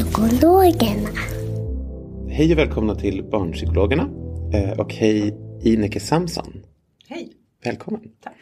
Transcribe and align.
Barnpsykologerna. 0.00 1.08
Hej 2.28 2.52
och 2.52 2.58
välkomna 2.58 2.94
till 2.94 3.24
Barnpsykologerna. 3.24 4.08
Eh, 4.54 4.80
Och 4.80 4.94
hej 4.94 5.34
Ineke 5.62 6.00
Samson. 6.00 6.62
Hej. 7.08 7.32
Välkommen. 7.64 8.00
Tack. 8.20 8.34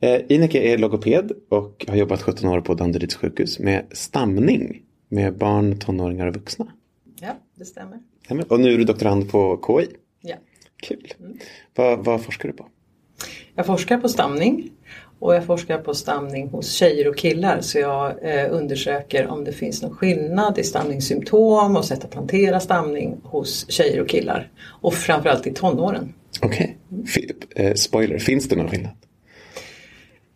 Eh, 0.00 0.20
Ineke 0.28 0.58
är 0.58 0.78
logoped 0.78 1.32
och 1.48 1.84
har 1.88 1.96
jobbat 1.96 2.22
17 2.22 2.48
år 2.50 2.60
på 2.60 2.74
Danderyds 2.74 3.14
sjukhus 3.14 3.58
med 3.58 3.86
stamning 3.92 4.82
med 5.08 5.38
barn, 5.38 5.78
tonåringar 5.78 6.26
och 6.26 6.34
vuxna. 6.34 6.72
Ja, 7.20 7.32
det 7.54 7.64
stämmer. 7.64 7.98
Stämmer. 8.24 8.52
Och 8.52 8.60
nu 8.60 8.72
är 8.74 8.78
du 8.78 8.84
doktorand 8.84 9.30
på 9.30 9.60
KI. 9.66 9.88
Ja. 10.20 10.36
Kul. 10.82 11.12
Vad, 11.74 12.04
vad 12.04 12.22
forskar 12.22 12.48
du 12.48 12.54
på? 12.54 12.68
Jag 13.54 13.66
forskar 13.66 13.98
på 13.98 14.08
stamning 14.08 14.70
och 15.20 15.34
jag 15.34 15.44
forskar 15.44 15.78
på 15.78 15.94
stamning 15.94 16.48
hos 16.48 16.72
tjejer 16.72 17.08
och 17.08 17.16
killar 17.16 17.60
så 17.60 17.78
jag 17.78 18.14
eh, 18.22 18.54
undersöker 18.54 19.26
om 19.26 19.44
det 19.44 19.52
finns 19.52 19.82
någon 19.82 19.94
skillnad 19.94 20.58
i 20.58 20.62
stamningssymptom 20.64 21.76
och 21.76 21.84
sätt 21.84 22.04
att 22.04 22.14
hantera 22.14 22.60
stamning 22.60 23.20
hos 23.24 23.70
tjejer 23.70 24.00
och 24.00 24.08
killar. 24.08 24.50
Och 24.64 24.94
framförallt 24.94 25.46
i 25.46 25.52
tonåren. 25.52 26.14
Okej. 26.42 26.78
Fi- 27.06 27.34
eh, 27.56 27.74
spoiler, 27.74 28.18
finns 28.18 28.48
det 28.48 28.56
någon 28.56 28.68
skillnad? 28.68 28.92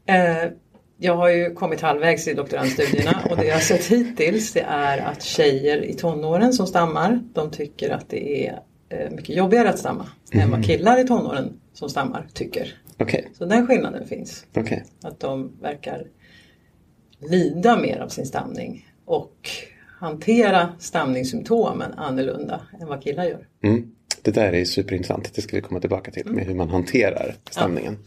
Eh, 0.07 0.51
jag 0.99 1.17
har 1.17 1.29
ju 1.29 1.55
kommit 1.55 1.81
halvvägs 1.81 2.29
i 2.29 2.35
doktorandstudierna 2.35 3.23
och 3.31 3.37
det 3.37 3.45
jag 3.45 3.55
har 3.55 3.61
sett 3.61 3.87
hittills 3.87 4.53
det 4.53 4.65
är 4.69 4.99
att 4.99 5.23
tjejer 5.23 5.85
i 5.85 5.95
tonåren 5.95 6.53
som 6.53 6.67
stammar 6.67 7.21
de 7.35 7.51
tycker 7.51 7.91
att 7.91 8.11
det 8.11 8.47
är 8.47 8.61
eh, 8.89 9.11
mycket 9.11 9.37
jobbigare 9.37 9.69
att 9.69 9.79
stamma 9.79 10.07
än 10.33 10.51
vad 10.51 10.65
killar 10.65 11.01
i 11.01 11.07
tonåren 11.07 11.53
som 11.73 11.89
stammar 11.89 12.27
tycker. 12.35 12.75
Okej. 12.99 13.31
Så 13.39 13.45
den 13.45 13.67
skillnaden 13.67 14.07
finns. 14.07 14.47
Okej. 14.57 14.85
Att 15.03 15.21
de 15.21 15.53
verkar 15.61 16.07
lida 17.31 17.79
mer 17.79 17.99
av 17.99 18.09
sin 18.09 18.27
stamning 18.27 18.89
och 19.05 19.49
hantera 20.01 20.69
stamningssymptomen 20.79 21.93
annorlunda 21.93 22.61
än 22.81 22.89
vad 22.89 23.03
killar 23.03 23.25
gör. 23.25 23.47
Mm. 23.63 23.91
Det 24.23 24.31
där 24.31 24.53
är 24.53 24.65
superintressant. 24.65 25.35
Det 25.35 25.43
ska 25.43 25.57
vi 25.57 25.63
komma 25.63 25.81
tillbaka 25.81 26.11
till 26.11 26.27
med 26.27 26.47
hur 26.47 26.55
man 26.55 26.69
hanterar 26.69 27.35
stamningen. 27.51 27.99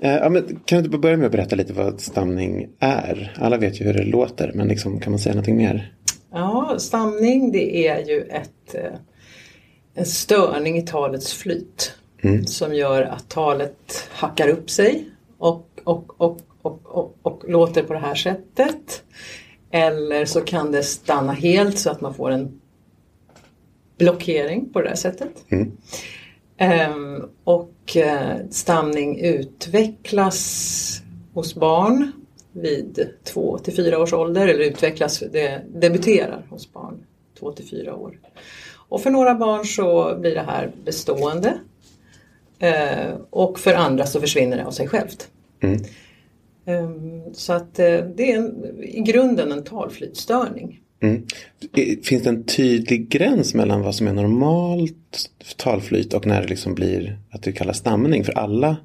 Eh, 0.00 0.14
Ja, 0.16 0.28
men 0.28 0.60
kan 0.64 0.78
du 0.78 0.84
inte 0.84 0.98
börja 0.98 1.16
med 1.16 1.26
att 1.26 1.32
berätta 1.32 1.56
lite 1.56 1.72
vad 1.72 2.00
stamning 2.00 2.68
är? 2.78 3.36
Alla 3.38 3.56
vet 3.56 3.80
ju 3.80 3.84
hur 3.84 3.92
det 3.94 4.04
låter, 4.04 4.52
men 4.54 4.68
liksom, 4.68 5.00
kan 5.00 5.12
man 5.12 5.18
säga 5.18 5.34
någonting 5.34 5.56
mer? 5.56 5.92
Ja, 6.32 6.76
stamning 6.78 7.52
det 7.52 7.88
är 7.88 8.04
ju 8.08 8.20
ett, 8.22 8.74
eh, 8.74 8.98
en 9.94 10.06
störning 10.06 10.78
i 10.78 10.82
talets 10.82 11.34
flyt 11.34 11.95
som 12.46 12.74
gör 12.74 13.02
att 13.02 13.28
talet 13.28 14.08
hackar 14.12 14.48
upp 14.48 14.70
sig 14.70 15.08
och, 15.38 15.68
och, 15.84 16.20
och, 16.20 16.40
och, 16.62 16.80
och, 16.84 17.16
och 17.22 17.44
låter 17.48 17.82
på 17.82 17.92
det 17.92 17.98
här 17.98 18.14
sättet. 18.14 19.02
Eller 19.70 20.24
så 20.24 20.40
kan 20.40 20.72
det 20.72 20.82
stanna 20.82 21.32
helt 21.32 21.78
så 21.78 21.90
att 21.90 22.00
man 22.00 22.14
får 22.14 22.30
en 22.30 22.60
blockering 23.98 24.72
på 24.72 24.82
det 24.82 24.88
här 24.88 24.96
sättet. 24.96 25.44
Ehm, 26.56 27.24
och 27.44 27.96
eh, 27.96 28.36
stamning 28.50 29.20
utvecklas 29.20 31.02
hos 31.34 31.54
barn 31.54 32.12
vid 32.52 33.08
2 33.24 33.58
till 33.58 33.74
4 33.74 33.98
års 33.98 34.12
ålder 34.12 34.48
eller 34.48 34.64
utvecklas, 34.64 35.22
det 35.32 35.62
debuterar 35.68 36.46
hos 36.50 36.72
barn 36.72 37.06
2 37.38 37.52
till 37.52 37.68
4 37.68 37.94
år. 37.94 38.18
Och 38.88 39.00
för 39.00 39.10
några 39.10 39.34
barn 39.34 39.64
så 39.64 40.16
blir 40.20 40.34
det 40.34 40.42
här 40.42 40.72
bestående 40.84 41.58
och 43.30 43.58
för 43.58 43.74
andra 43.74 44.06
så 44.06 44.20
försvinner 44.20 44.56
det 44.56 44.64
av 44.64 44.70
sig 44.70 44.88
självt. 44.88 45.28
Ehm, 46.66 47.34
så 47.34 47.52
att 47.52 47.78
eh, 47.78 47.98
det 48.16 48.32
är 48.32 48.36
en, 48.36 48.64
i 48.82 49.00
grunden 49.00 49.52
en 49.52 49.64
talflytstörning. 49.64 50.80
Mm. 51.00 51.22
Finns 52.02 52.22
det 52.22 52.28
en 52.28 52.44
tydlig 52.44 53.08
gräns 53.08 53.54
mellan 53.54 53.82
vad 53.82 53.94
som 53.94 54.06
är 54.06 54.12
normalt 54.12 55.30
talflyt 55.56 56.14
och 56.14 56.26
när 56.26 56.42
det 56.42 56.48
liksom 56.48 56.74
blir 56.74 57.18
att 57.30 57.42
det 57.42 57.52
kallas 57.52 57.78
stamning? 57.78 58.24
För 58.24 58.38
alla 58.38 58.76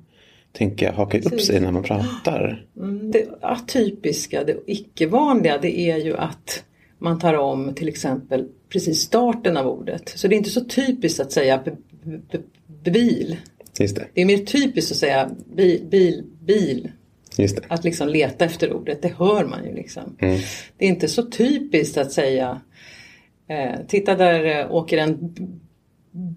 tänker 0.51 0.85
jag 0.85 0.93
hakar 0.93 1.33
upp 1.33 1.41
sig 1.41 1.59
när 1.59 1.71
man 1.71 1.83
pratar. 1.83 2.65
Det 3.11 3.27
atypiska, 3.41 4.43
det 4.43 4.57
icke-vanliga, 4.67 5.57
det 5.57 5.79
är 5.79 5.97
ju 5.97 6.17
att 6.17 6.63
man 6.99 7.19
tar 7.19 7.33
om 7.33 7.73
till 7.73 7.87
exempel 7.87 8.47
precis 8.69 9.01
starten 9.01 9.57
av 9.57 9.67
ordet. 9.67 10.09
Så 10.15 10.27
det 10.27 10.35
är 10.35 10.37
inte 10.37 10.49
så 10.49 10.65
typiskt 10.65 11.19
att 11.19 11.31
säga 11.31 11.63
bil. 12.83 13.37
Just 13.79 13.95
det. 13.95 14.07
Det 14.13 14.21
är 14.21 14.25
mer 14.25 14.37
typiskt 14.37 14.91
att 14.91 14.97
säga 14.97 15.31
bil, 15.55 15.85
bil, 15.89 16.23
bil. 16.39 16.91
Att 17.67 17.83
liksom 17.83 18.09
leta 18.09 18.45
efter 18.45 18.73
ordet, 18.73 19.01
det 19.01 19.13
hör 19.17 19.45
man 19.45 19.65
ju 19.65 19.75
liksom. 19.75 20.15
Det 20.77 20.85
är 20.85 20.89
inte 20.89 21.07
så 21.07 21.23
typiskt 21.23 21.97
att 21.97 22.11
säga 22.11 22.61
eh, 23.47 23.79
Titta 23.87 24.15
där 24.15 24.59
eh, 24.59 24.71
åker 24.71 24.97
en 24.97 25.35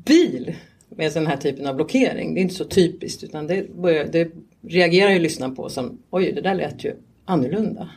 bil 0.04 0.54
med 0.88 1.12
den 1.12 1.26
här 1.26 1.36
typen 1.36 1.66
av 1.66 1.76
blockering. 1.76 2.34
Det 2.34 2.40
är 2.40 2.42
inte 2.42 2.54
så 2.54 2.64
typiskt 2.64 3.24
utan 3.24 3.46
det, 3.46 3.74
börjar, 3.76 4.04
det 4.04 4.30
reagerar 4.62 5.10
ju 5.10 5.18
lyssnaren 5.18 5.54
på 5.54 5.68
som 5.68 5.98
oj 6.10 6.32
det 6.32 6.40
där 6.40 6.54
lät 6.54 6.84
ju 6.84 6.94
annorlunda. 7.24 7.90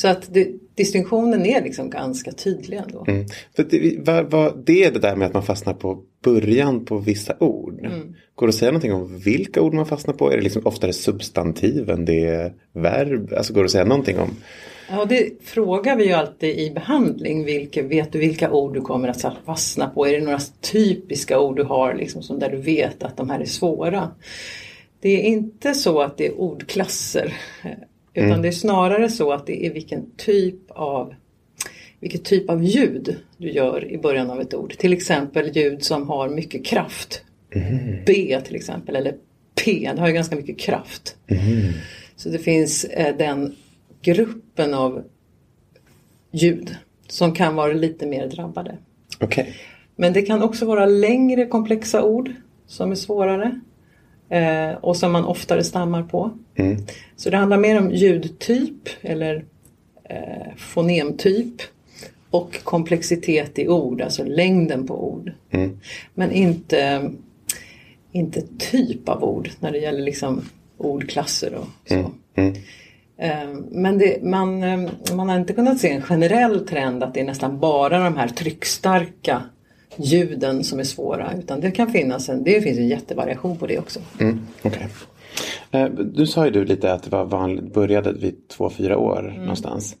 Så 0.00 0.08
att 0.08 0.34
det, 0.34 0.48
distinktionen 0.74 1.46
är 1.46 1.62
liksom 1.62 1.90
ganska 1.90 2.32
tydlig 2.32 2.76
ändå. 2.76 3.04
Mm. 3.08 3.26
För 3.56 3.64
det, 3.64 3.96
vad, 3.98 4.30
vad, 4.30 4.64
det 4.66 4.84
är 4.84 4.90
det 4.90 4.98
där 4.98 5.16
med 5.16 5.26
att 5.26 5.34
man 5.34 5.42
fastnar 5.42 5.74
på 5.74 6.02
början 6.24 6.84
på 6.84 6.98
vissa 6.98 7.34
ord. 7.40 7.88
Går 8.34 8.46
det 8.46 8.48
att 8.48 8.54
säga 8.54 8.70
någonting 8.70 8.92
om 8.92 9.18
vilka 9.18 9.62
ord 9.62 9.74
man 9.74 9.86
fastnar 9.86 10.14
på? 10.14 10.32
Är 10.32 10.36
det 10.36 10.42
liksom 10.42 10.62
oftare 10.64 10.92
substantiv 10.92 11.90
än 11.90 12.04
det 12.04 12.24
är 12.24 12.52
verb? 12.72 13.32
Alltså 13.36 13.52
går 13.52 13.60
det 13.60 13.64
att 13.64 13.70
säga 13.70 13.84
någonting 13.84 14.18
om? 14.18 14.30
Ja, 14.90 15.04
det 15.04 15.42
frågar 15.42 15.96
vi 15.96 16.06
ju 16.06 16.12
alltid 16.12 16.58
i 16.58 16.70
behandling. 16.70 17.44
Vilka, 17.44 17.82
vet 17.82 18.12
du 18.12 18.18
vilka 18.18 18.50
ord 18.50 18.74
du 18.74 18.80
kommer 18.80 19.08
att 19.08 19.24
fastna 19.44 19.88
på? 19.88 20.06
Är 20.06 20.12
det 20.12 20.24
några 20.24 20.40
typiska 20.60 21.40
ord 21.40 21.56
du 21.56 21.62
har 21.62 21.94
liksom, 21.94 22.22
som 22.22 22.38
där 22.38 22.50
du 22.50 22.56
vet 22.56 23.02
att 23.02 23.16
de 23.16 23.30
här 23.30 23.40
är 23.40 23.44
svåra? 23.44 24.10
Det 25.00 25.08
är 25.08 25.22
inte 25.22 25.74
så 25.74 26.00
att 26.00 26.16
det 26.18 26.26
är 26.26 26.40
ordklasser. 26.40 27.34
Utan 28.14 28.42
det 28.42 28.48
är 28.48 28.52
snarare 28.52 29.10
så 29.10 29.32
att 29.32 29.46
det 29.46 29.66
är 29.66 29.72
vilken 29.72 30.10
typ 30.16 30.70
av 30.70 31.14
vilket 32.00 32.24
typ 32.24 32.50
av 32.50 32.64
ljud 32.64 33.16
du 33.36 33.50
gör 33.50 33.92
i 33.92 33.98
början 33.98 34.30
av 34.30 34.40
ett 34.40 34.54
ord. 34.54 34.78
Till 34.78 34.92
exempel 34.92 35.56
ljud 35.56 35.84
som 35.84 36.08
har 36.08 36.28
mycket 36.28 36.64
kraft. 36.64 37.22
B 38.06 38.40
till 38.44 38.56
exempel 38.56 38.96
eller 38.96 39.14
P, 39.64 39.90
det 39.94 40.00
har 40.00 40.08
ju 40.08 40.14
ganska 40.14 40.36
mycket 40.36 40.58
kraft. 40.58 41.16
Så 42.16 42.28
det 42.28 42.38
finns 42.38 42.84
eh, 42.84 43.16
den 43.16 43.56
gruppen 44.02 44.74
av 44.74 45.02
ljud 46.30 46.76
som 47.08 47.34
kan 47.34 47.56
vara 47.56 47.72
lite 47.72 48.06
mer 48.06 48.26
drabbade. 48.26 48.78
Okej. 49.20 49.54
Men 49.96 50.12
det 50.12 50.22
kan 50.22 50.42
också 50.42 50.66
vara 50.66 50.86
längre 50.86 51.46
komplexa 51.46 52.02
ord 52.02 52.32
som 52.66 52.90
är 52.90 52.94
svårare 52.94 53.60
eh, 54.30 54.70
och 54.80 54.96
som 54.96 55.12
man 55.12 55.24
oftare 55.24 55.64
stammar 55.64 56.02
på. 56.02 56.30
Så 57.16 57.30
det 57.30 57.36
handlar 57.36 57.58
mer 57.58 57.78
om 57.78 57.90
ljudtyp 57.90 58.88
eller 59.02 59.44
eh, 60.04 60.54
fonemtyp 60.56 61.54
och 62.30 62.64
komplexitet 62.64 63.58
i 63.58 63.68
ord, 63.68 64.00
alltså 64.00 64.24
längden 64.24 64.86
på 64.86 65.12
ord. 65.12 65.32
Men 66.14 66.32
inte, 66.32 67.10
inte 68.12 68.42
typ 68.58 69.08
av 69.08 69.24
ord 69.24 69.50
när 69.60 69.72
det 69.72 69.78
gäller 69.78 70.02
liksom 70.02 70.42
ordklasser 70.78 71.54
och 71.54 71.66
så. 71.88 72.12
Eh, 73.18 73.48
Men 73.70 73.98
det, 73.98 74.22
man, 74.22 74.62
eh, 74.62 74.90
man 75.14 75.28
har 75.28 75.36
inte 75.36 75.52
kunnat 75.52 75.78
se 75.78 75.90
en 75.90 76.02
generell 76.02 76.66
trend 76.66 77.02
att 77.02 77.14
det 77.14 77.20
är 77.20 77.24
nästan 77.24 77.58
bara 77.60 78.04
de 78.04 78.16
här 78.16 78.28
tryckstarka 78.28 79.42
ljuden 79.96 80.64
som 80.64 80.78
är 80.80 80.84
svåra. 80.84 81.32
Utan 81.38 81.60
det 81.60 81.70
kan 81.70 81.90
finnas 81.92 82.28
en, 82.28 82.44
det 82.44 82.60
finns 82.60 82.78
en 82.78 82.88
jättevariation 82.88 83.56
på 83.56 83.66
det 83.66 83.78
också. 83.78 84.00
Mm, 84.20 84.40
okej. 84.62 84.88
Eh, 85.70 85.88
Du 85.88 86.26
sa 86.26 86.44
ju 86.44 86.50
du 86.50 86.64
lite 86.64 86.92
att 86.92 87.02
det 87.02 87.10
var 87.10 87.24
vanligt, 87.24 87.74
började 87.74 88.12
vid 88.12 88.48
två, 88.48 88.70
fyra 88.70 88.98
år 88.98 89.34
någonstans. 89.38 89.96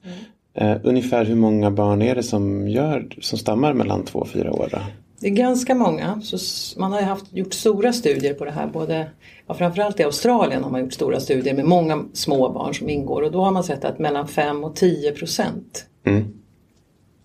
Eh, 0.54 0.76
ungefär 0.84 1.24
hur 1.24 1.34
många 1.36 1.70
barn 1.70 2.02
är 2.02 2.14
det 2.14 2.22
som, 2.22 2.68
gör, 2.68 3.08
som 3.20 3.38
stammar 3.38 3.72
mellan 3.72 4.04
två 4.04 4.18
och 4.18 4.28
fyra 4.28 4.52
år? 4.52 4.68
Då? 4.72 4.78
Det 5.20 5.26
är 5.26 5.30
ganska 5.30 5.74
många. 5.74 6.20
Så 6.20 6.38
man 6.80 6.92
har 6.92 7.02
haft, 7.02 7.24
gjort 7.36 7.54
stora 7.54 7.92
studier 7.92 8.34
på 8.34 8.44
det 8.44 8.50
här. 8.50 8.66
Både, 8.66 9.10
ja, 9.46 9.54
framförallt 9.54 10.00
i 10.00 10.02
Australien 10.02 10.64
har 10.64 10.70
man 10.70 10.80
gjort 10.80 10.92
stora 10.92 11.20
studier 11.20 11.54
med 11.54 11.64
många 11.64 12.04
små 12.12 12.48
barn 12.52 12.74
som 12.74 12.88
ingår. 12.88 13.22
Och 13.22 13.32
då 13.32 13.44
har 13.44 13.50
man 13.52 13.64
sett 13.64 13.84
att 13.84 13.98
mellan 13.98 14.28
5 14.28 14.64
och 14.64 14.76
10 14.76 15.12
procent 15.12 15.86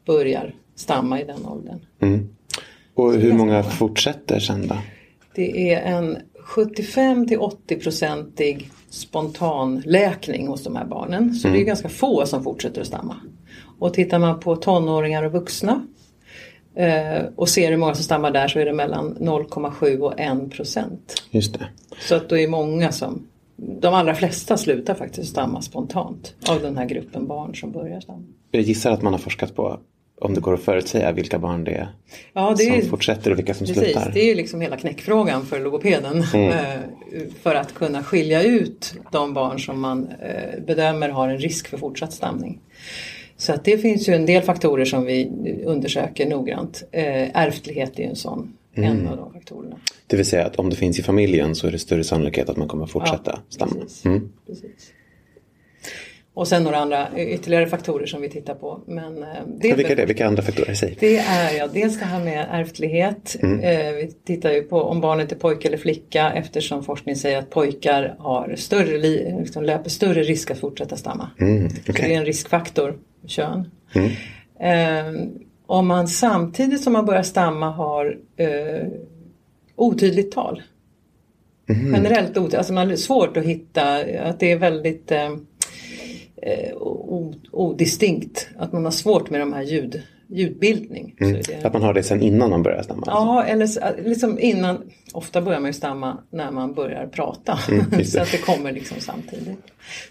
börjar 0.05 0.55
stamma 0.75 1.21
i 1.21 1.23
den 1.23 1.45
åldern. 1.45 1.79
Och 2.95 3.13
hur 3.13 3.33
många 3.33 3.63
fortsätter 3.63 4.39
sen 4.39 4.67
då? 4.67 4.77
Det 5.35 5.73
är 5.73 5.81
en 5.81 6.17
75 6.45 7.27
till 7.27 7.39
80 7.39 7.75
procentig 7.75 8.69
spontanläkning 8.89 10.47
hos 10.47 10.63
de 10.63 10.75
här 10.75 10.85
barnen. 10.85 11.33
Så 11.33 11.47
det 11.47 11.61
är 11.61 11.63
ganska 11.63 11.89
få 11.89 12.25
som 12.25 12.43
fortsätter 12.43 12.81
att 12.81 12.87
stamma. 12.87 13.15
Och 13.79 13.93
tittar 13.93 14.19
man 14.19 14.39
på 14.39 14.55
tonåringar 14.55 15.23
och 15.23 15.31
vuxna 15.31 15.85
eh, 16.75 17.23
och 17.35 17.49
ser 17.49 17.69
hur 17.69 17.77
många 17.77 17.95
som 17.95 18.03
stammar 18.03 18.31
där 18.31 18.47
så 18.47 18.59
är 18.59 18.65
det 18.65 18.73
mellan 18.73 19.17
0,7 19.17 19.99
och 19.99 20.19
1 20.19 20.51
procent. 20.51 21.23
Just 21.31 21.53
det. 21.53 21.67
Så 21.99 22.15
att 22.15 22.29
det 22.29 22.43
är 22.43 22.47
många 22.47 22.91
som, 22.91 23.27
de 23.55 23.93
allra 23.93 24.15
flesta 24.15 24.57
slutar 24.57 24.95
faktiskt 24.95 25.29
stamma 25.29 25.61
spontant 25.61 26.35
av 26.49 26.61
den 26.61 26.77
här 26.77 26.85
gruppen 26.85 27.27
barn 27.27 27.55
som 27.55 27.71
börjar 27.71 27.99
stamma. 27.99 28.23
Jag 28.51 28.61
gissar 28.61 28.91
att 28.91 29.01
man 29.01 29.13
har 29.13 29.19
forskat 29.19 29.55
på 29.55 29.79
om 30.21 30.33
det 30.33 30.41
går 30.41 30.53
att 30.53 30.61
förutsäga 30.61 31.11
vilka 31.11 31.39
barn 31.39 31.63
det 31.63 31.71
är 31.71 31.87
Ja, 32.33 32.49
det 32.57 32.63
som 32.63 32.73
är, 32.73 32.81
fortsätter 32.81 33.31
och 33.31 33.37
vilka 33.37 33.53
som 33.53 33.67
Precis, 33.67 33.83
slutar. 33.83 34.11
det 34.13 34.21
är 34.21 34.25
ju 34.25 34.35
liksom 34.35 34.61
hela 34.61 34.77
knäckfrågan 34.77 35.45
för 35.45 35.59
logopeden. 35.59 36.17
eh, 36.33 36.79
För 37.41 37.55
att 37.55 37.73
kunna 37.73 38.03
skilja 38.03 38.43
ut 38.43 38.93
de 39.11 39.33
barn 39.33 39.59
som 39.59 39.81
man 39.81 40.07
eh, 40.21 40.63
bedömer 40.67 41.09
har 41.09 41.29
en 41.29 41.37
risk 41.37 41.67
för 41.67 41.77
fortsatt 41.77 42.13
stamning. 42.13 42.59
Så 43.37 43.53
att 43.53 43.63
det 43.65 43.77
finns 43.77 44.09
ju 44.09 44.13
en 44.13 44.25
del 44.25 44.43
faktorer 44.43 44.85
som 44.85 45.05
vi 45.05 45.29
undersöker 45.65 46.25
noggrant. 46.29 46.83
Eh, 46.91 47.37
Ärftlighet 47.37 47.99
är 47.99 48.03
ju 48.03 48.09
en 48.09 48.15
sån, 48.15 48.53
en 48.73 49.07
av 49.07 49.17
de 49.17 49.33
faktorerna. 49.33 49.75
Det 50.07 50.17
vill 50.17 50.25
säga 50.25 50.45
att 50.45 50.55
om 50.55 50.69
det 50.69 50.75
finns 50.75 50.99
i 50.99 51.03
familjen 51.03 51.55
så 51.55 51.67
är 51.67 51.71
det 51.71 51.79
större 51.79 52.03
sannolikhet 52.03 52.49
att 52.49 52.57
man 52.57 52.67
kommer 52.67 52.85
fortsätta 52.85 53.39
stamma. 53.49 53.71
Precis. 53.75 54.03
precis. 54.47 54.91
Och 56.35 56.47
sen 56.47 56.63
några 56.63 56.77
andra 56.77 57.07
ytterligare 57.17 57.67
faktorer 57.67 58.05
som 58.05 58.21
vi 58.21 58.29
tittar 58.29 58.55
på. 58.55 58.79
Men, 58.87 59.23
eh, 59.23 59.27
det 59.59 59.67
Ja, 59.67 59.75
vilka 59.75 59.91
är 59.91 59.95
det? 59.95 60.05
Vilka 60.05 60.27
andra 60.27 60.43
faktorer? 60.43 60.73
Säg. 60.73 60.97
Det 60.99 61.17
är 61.17 61.57
ja, 61.57 61.67
dels 61.67 61.99
det 61.99 62.05
här 62.05 62.23
med 62.23 62.47
ärftlighet. 62.51 63.35
Eh, 63.43 63.91
vi 63.95 64.11
tittar 64.25 64.51
ju 64.51 64.61
på 64.63 64.81
om 64.81 65.01
barnet 65.01 65.31
är 65.31 65.35
pojke 65.35 65.67
eller 65.67 65.77
flicka 65.77 66.31
eftersom 66.35 66.83
forskning 66.83 67.15
säger 67.15 67.37
att 67.39 67.49
pojkar 67.49 68.15
har 68.19 68.55
större, 68.57 68.97
li- 68.97 69.35
liksom 69.39 69.63
löper 69.63 69.89
större 69.89 70.23
risk 70.23 70.51
att 70.51 70.59
fortsätta 70.59 70.95
stamma. 70.95 71.29
Mm, 71.39 71.65
okej. 71.89 71.95
Det 72.07 72.13
är 72.13 72.17
en 72.19 72.25
riskfaktor, 72.25 72.97
kön. 73.27 73.71
Eh, 74.59 75.13
om 75.65 75.87
man 75.87 76.07
samtidigt 76.07 76.81
som 76.83 76.93
man 76.93 77.05
börjar 77.05 77.23
stamma 77.23 77.69
har 77.71 78.17
eh, 78.37 78.87
otydligt 79.75 80.31
tal. 80.31 80.61
Generellt 81.67 82.29
otydligt, 82.37 82.55
alltså 82.55 82.73
man 82.73 82.89
har 82.89 82.95
svårt 82.95 83.37
att 83.37 83.45
hitta, 83.45 83.97
att 84.23 84.39
det 84.39 84.51
är 84.51 84.57
väldigt 84.57 85.11
eh, 85.11 85.35
eh, 86.45 86.75
odistinkt. 87.51 88.47
Att 88.57 88.73
man 88.73 88.83
har 88.83 88.91
svårt 88.91 89.29
med 89.29 89.39
de 89.41 89.53
här 89.53 89.63
ljud, 89.63 90.01
ljudbildning. 90.27 91.15
Är 91.19 91.25
det, 91.47 91.65
Att 91.65 91.73
man 91.73 91.81
har 91.81 91.93
det 91.93 92.03
sen 92.03 92.21
innan 92.21 92.49
man 92.49 92.63
börjar 92.63 92.83
stamma? 92.83 92.97
alltså. 93.07 93.11
Ja, 93.13 93.43
eller 93.43 93.67
så- 93.67 93.79
liksom 94.05 94.39
innan, 94.39 94.81
ofta 95.13 95.41
börjar 95.41 95.59
man 95.59 95.69
ju 95.69 95.73
stamma 95.73 96.17
när 96.29 96.51
man 96.51 96.73
börjar 96.73 97.07
prata. 97.07 97.59
Mm, 97.71 98.03
så 98.05 98.21
att 98.21 98.31
det 98.31 98.37
kommer 98.45 98.71
liksom 98.71 98.97
samtidigt. 98.99 99.57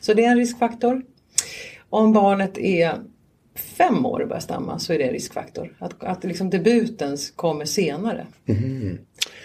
Så 0.00 0.14
det 0.14 0.24
är 0.24 0.30
en 0.30 0.36
riskfaktor. 0.38 1.02
Om 1.90 2.12
barnet 2.12 2.58
är 2.58 2.92
fem 3.54 4.06
år 4.06 4.20
och 4.20 4.28
börjar 4.28 4.40
stamma 4.40 4.78
så 4.78 4.92
är 4.92 4.98
det 4.98 5.04
en 5.04 5.12
riskfaktor. 5.12 5.76
Att, 5.78 6.04
att 6.04 6.24
liksom 6.24 6.50
debuten 6.50 7.16
kommer 7.36 7.64
senare. 7.64 8.26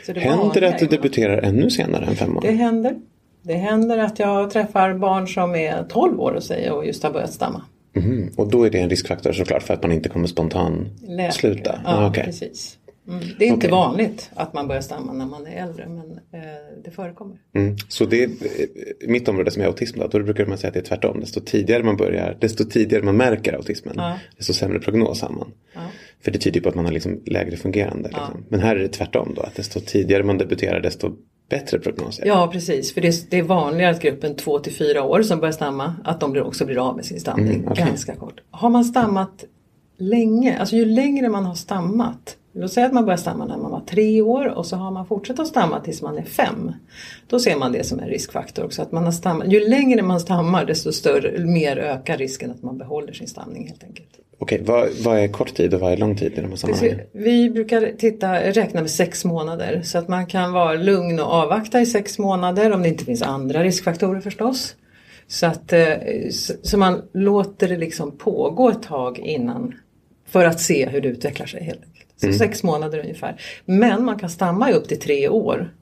Så 0.05 0.13
det 0.13 0.21
Mm. 0.21 0.39
Händer 0.39 0.61
det 0.61 0.67
att 0.69 0.79
du 0.79 0.85
debuterar 0.87 1.41
ännu 1.41 1.69
senare 1.69 2.05
än 2.05 2.15
fem 2.15 2.37
år? 2.37 2.41
Det 2.41 2.51
händer. 2.51 2.95
Det 3.49 3.55
händer 3.55 3.97
att 3.97 4.19
jag 4.19 4.51
träffar 4.51 4.93
barn 4.93 5.27
som 5.27 5.55
är 5.55 5.83
12 5.83 6.19
år 6.21 6.31
och 6.31 6.43
säger 6.43 6.71
och 6.73 6.85
just 6.85 7.03
har 7.03 7.11
börjat 7.11 7.33
stamma. 7.33 7.61
Mhm. 7.95 8.29
Och 8.37 8.51
då 8.51 8.63
är 8.63 8.69
det 8.69 8.79
en 8.79 8.89
riskfaktor 8.89 9.31
såklart 9.31 9.63
för 9.63 9.73
att 9.73 9.83
man 9.83 9.91
inte 9.91 10.09
kommer 10.09 10.27
spontan 10.27 10.89
Läkare. 11.07 11.31
sluta? 11.31 11.81
Ja, 11.85 11.91
Ah, 12.03 12.07
okej. 12.09 12.23
precis. 12.23 12.77
Mm. 13.07 13.19
Det 13.39 13.45
är 13.45 13.47
inte 13.47 13.57
Okej. 13.67 13.71
vanligt 13.71 14.29
att 14.35 14.53
man 14.53 14.67
börjar 14.67 14.81
stamma 14.81 15.13
när 15.13 15.25
man 15.25 15.47
är 15.47 15.63
äldre 15.63 15.87
men 15.89 16.11
eh, 16.11 16.49
det 16.83 16.91
förekommer. 16.91 17.37
Mm. 17.55 17.75
Så 17.87 18.05
det 18.05 18.23
är 18.23 18.27
eh, 18.27 19.09
mitt 19.09 19.27
område 19.27 19.51
som 19.51 19.61
är 19.61 19.65
autism 19.65 19.99
då, 19.99 20.07
då 20.07 20.19
brukar 20.23 20.45
man 20.45 20.57
säga 20.57 20.67
att 20.67 20.73
det 20.73 20.79
är 20.79 20.83
tvärtom. 20.83 21.19
Desto 21.19 21.39
tidigare 21.41 21.83
man 21.83 21.97
börjar, 21.97 22.37
desto 22.41 22.65
tidigare 22.65 23.03
man 23.03 23.17
märker 23.17 23.53
autismen, 23.53 23.93
Ja. 23.97 24.19
desto 24.37 24.53
sämre 24.53 24.79
prognos 24.79 25.21
har 25.21 25.29
man. 25.29 25.51
För 26.23 26.31
det 26.31 26.37
tyder 26.39 26.61
på 26.61 26.69
att 26.69 26.75
man 26.75 26.85
har 26.85 26.91
liksom 26.91 27.21
lägre 27.25 27.57
fungerande. 27.57 28.09
Liksom. 28.09 28.45
Men 28.49 28.59
här 28.59 28.75
är 28.75 28.79
det 28.79 28.87
tvärtom 28.87 29.33
då, 29.35 29.41
att 29.41 29.55
desto 29.55 29.79
tidigare 29.79 30.23
man 30.23 30.37
debuterar 30.37 30.79
desto 30.79 31.11
bättre 31.49 31.79
prognos. 31.79 32.19
Ja 32.25 32.49
precis, 32.51 32.93
för 32.93 33.01
det 33.01 33.07
är, 33.07 33.13
det 33.29 33.37
är 33.37 33.43
vanligare 33.43 33.91
att 33.91 34.01
gruppen 34.01 34.35
2 34.35 34.59
till 34.59 34.73
4 34.73 35.03
år 35.03 35.21
som 35.21 35.39
börjar 35.39 35.51
stamma 35.53 35.95
att 36.03 36.19
de 36.19 36.31
blir, 36.31 36.43
också 36.43 36.65
blir 36.65 36.87
av 36.89 36.95
med 36.95 37.05
sin 37.05 37.19
stamning 37.19 37.55
Mm, 37.55 37.67
okej. 37.71 37.85
ganska 37.85 38.15
kort. 38.15 38.41
Har 38.51 38.69
man 38.69 38.85
stammat 38.85 39.45
länge, 39.97 40.59
alltså 40.59 40.75
ju 40.75 40.85
längre 40.85 41.29
man 41.29 41.45
har 41.45 41.55
stammat 41.55 42.35
Låt 42.59 42.71
säga 42.71 42.85
att 42.85 42.93
man 42.93 43.05
börjar 43.05 43.17
stamma 43.17 43.45
när 43.45 43.57
man 43.57 43.71
var 43.71 43.79
tre 43.79 44.21
år 44.21 44.45
och 44.45 44.65
så 44.65 44.75
har 44.75 44.91
man 44.91 45.05
fortsatt 45.05 45.39
att 45.39 45.47
stamma 45.47 45.79
tills 45.79 46.01
man 46.01 46.17
är 46.17 46.23
fem. 46.23 46.71
Då 47.27 47.39
ser 47.39 47.55
man 47.55 47.71
det 47.71 47.83
som 47.83 47.99
en 47.99 48.07
riskfaktor 48.07 48.65
också. 48.65 48.81
Att 48.81 48.91
man 48.91 49.03
har 49.03 49.11
stammat, 49.11 49.47
ju 49.47 49.69
längre 49.69 50.01
man 50.01 50.19
stammar 50.19 50.65
desto 50.65 50.91
större, 50.91 51.45
mer 51.45 51.77
ökar 51.77 52.17
risken 52.17 52.51
att 52.51 52.63
man 52.63 52.77
behåller 52.77 53.13
sin 53.13 53.27
stamning 53.27 53.67
helt 53.67 53.83
enkelt. 53.83 54.09
Okej, 54.39 54.61
vad, 54.65 54.89
vad 55.03 55.19
är 55.19 55.27
kort 55.27 55.53
tid 55.53 55.73
och 55.73 55.79
vad 55.79 55.93
är 55.93 55.97
lång 55.97 56.17
tid 56.17 56.33
i 56.33 56.41
de 56.41 56.47
här 56.47 56.55
sammanhangen? 56.55 56.99
Vi 57.11 57.49
brukar 57.49 57.91
titta, 57.97 58.33
räkna 58.41 58.81
med 58.81 58.91
sex 58.91 59.25
månader 59.25 59.81
så 59.83 59.97
att 59.97 60.07
man 60.07 60.25
kan 60.25 60.53
vara 60.53 60.73
lugn 60.73 61.19
och 61.19 61.25
avvakta 61.25 61.81
i 61.81 61.85
sex 61.85 62.19
månader 62.19 62.71
om 62.71 62.81
det 62.81 62.89
inte 62.89 63.05
finns 63.05 63.21
andra 63.21 63.63
riskfaktorer 63.63 64.21
förstås. 64.21 64.75
Så, 65.27 65.45
att, 65.45 65.73
eh, 65.73 65.93
så, 66.31 66.53
så 66.61 66.77
man 66.77 67.01
låter 67.13 67.67
det 67.67 67.77
liksom 67.77 68.17
pågå 68.17 68.69
ett 68.69 68.83
tag 68.83 69.19
innan 69.19 69.73
för 70.31 70.45
att 70.45 70.59
se 70.59 70.89
hur 70.89 71.01
det 71.01 71.07
utvecklar 71.07 71.45
sig 71.45 71.63
helt 71.63 71.83
enkelt. 71.83 72.05
Så 72.15 72.33
sex 72.33 72.63
månader 72.63 72.99
ungefär. 72.99 73.41
Men 73.65 74.05
man 74.05 74.19
kan 74.19 74.29
stamma 74.29 74.69
i 74.69 74.73
upp 74.73 74.87
till 74.87 74.99
tre 74.99 75.29
år 75.29 75.73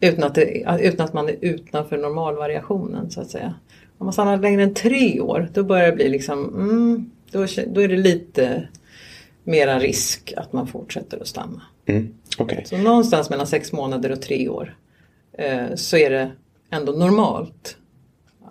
utan 0.00 0.24
att, 0.24 0.34
det, 0.34 0.78
utan 0.80 1.06
att 1.06 1.12
man 1.12 1.28
är 1.28 1.36
utanför 1.40 1.96
normalvariationen 1.96 3.10
så 3.10 3.20
att 3.20 3.30
säga. 3.30 3.54
Om 3.98 4.06
man 4.06 4.12
stannar 4.12 4.36
längre 4.36 4.62
än 4.62 4.74
tre 4.74 5.20
år 5.20 5.48
då 5.54 5.64
börjar 5.64 5.86
det 5.86 5.92
bli 5.92 6.08
liksom, 6.08 6.44
mm, 6.44 7.10
då, 7.30 7.46
då 7.66 7.80
är 7.80 7.88
det 7.88 7.96
lite 7.96 8.68
mera 9.44 9.78
risk 9.78 10.32
att 10.36 10.52
man 10.52 10.66
fortsätter 10.66 11.20
att 11.20 11.26
stamma. 11.26 11.62
Mm. 11.86 12.14
Okej, 12.38 12.64
Så 12.66 12.78
någonstans 12.78 13.30
mellan 13.30 13.46
sex 13.46 13.72
månader 13.72 14.12
och 14.12 14.22
tre 14.22 14.48
år 14.48 14.76
eh, 15.32 15.74
så 15.74 15.96
är 15.96 16.10
det 16.10 16.30
ändå 16.70 16.92
normalt 16.92 17.76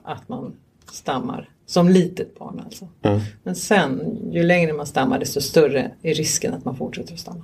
att 0.03 0.29
man 0.29 0.55
stammar 0.91 1.50
som 1.67 1.89
litet 1.89 2.39
barn 2.39 2.62
alltså. 2.65 2.88
Ja. 3.01 3.21
Men 3.43 3.55
sen 3.55 4.17
ju 4.31 4.43
längre 4.43 4.74
man 4.74 4.88
stammar 4.88 5.19
desto 5.19 5.41
större 5.41 5.91
är 6.01 6.13
risken 6.13 6.53
att 6.53 6.65
man 6.65 6.75
fortsätter 6.75 7.13
att 7.13 7.19
stamma. 7.19 7.43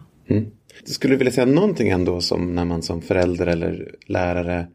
Skulle 0.85 1.13
du 1.13 1.17
vilja 1.17 1.33
säga 1.33 1.45
någonting 1.45 1.89
ändå 1.89 2.21
som 2.21 2.55
när 2.55 2.65
man 2.65 2.81
som 2.81 3.01
förälder 3.01 3.47
eller 3.47 3.95
lärare 4.05 4.67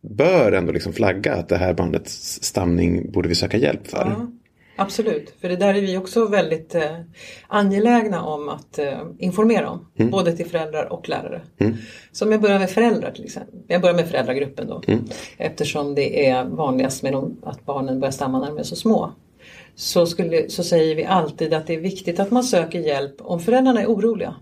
bör 0.00 0.52
ändå 0.52 0.72
liksom 0.72 0.92
flagga 0.92 1.34
att 1.34 1.48
det 1.48 1.56
här 1.56 1.74
barnets 1.74 2.42
stamning 2.42 3.12
borde 3.12 3.28
vi 3.28 3.34
söka 3.34 3.56
hjälp 3.56 3.86
för? 3.86 3.98
Ja, 3.98 4.30
absolut, 4.78 5.34
för 5.40 5.48
det 5.48 5.56
där 5.56 5.74
är 5.74 5.80
vi 5.80 5.96
också 5.96 6.26
väldigt 6.26 6.74
eh, 6.74 6.96
angelägna 7.46 8.24
om 8.24 8.48
att 8.48 8.78
eh, 8.78 8.98
informera 9.18 9.70
om. 9.70 9.86
Både 10.10 10.36
till 10.36 10.46
föräldrar 10.46 10.92
och 10.92 11.08
lärare. 11.08 11.40
Så 12.12 12.24
om 12.24 12.32
jag 12.32 12.40
börjar 12.40 12.58
med 12.58 12.70
föräldrar 12.70 13.10
till 13.10 13.24
exempel. 13.24 13.60
Jag 13.66 13.80
börjar 13.80 13.96
med 13.96 14.08
föräldragruppen 14.08 14.66
då. 14.68 14.82
Eftersom 15.36 15.94
det 15.94 16.28
är 16.28 16.44
vanligast 16.44 17.02
med 17.02 17.12
dem, 17.12 17.36
att 17.42 17.66
barnen 17.66 18.00
börjar 18.00 18.12
stamma 18.12 18.38
när 18.40 18.46
de 18.46 18.58
är 18.58 18.62
så 18.62 18.76
små. 18.76 19.12
Så, 19.74 20.06
skulle, 20.06 20.50
så 20.50 20.64
säger 20.64 20.94
vi 20.94 21.04
alltid 21.04 21.54
att 21.54 21.66
det 21.66 21.74
är 21.74 21.80
viktigt 21.80 22.20
att 22.20 22.30
man 22.30 22.44
söker 22.44 22.78
hjälp 22.78 23.14
om 23.18 23.40
föräldrarna 23.40 23.82
är 23.82 23.86
oroliga. 23.86 24.34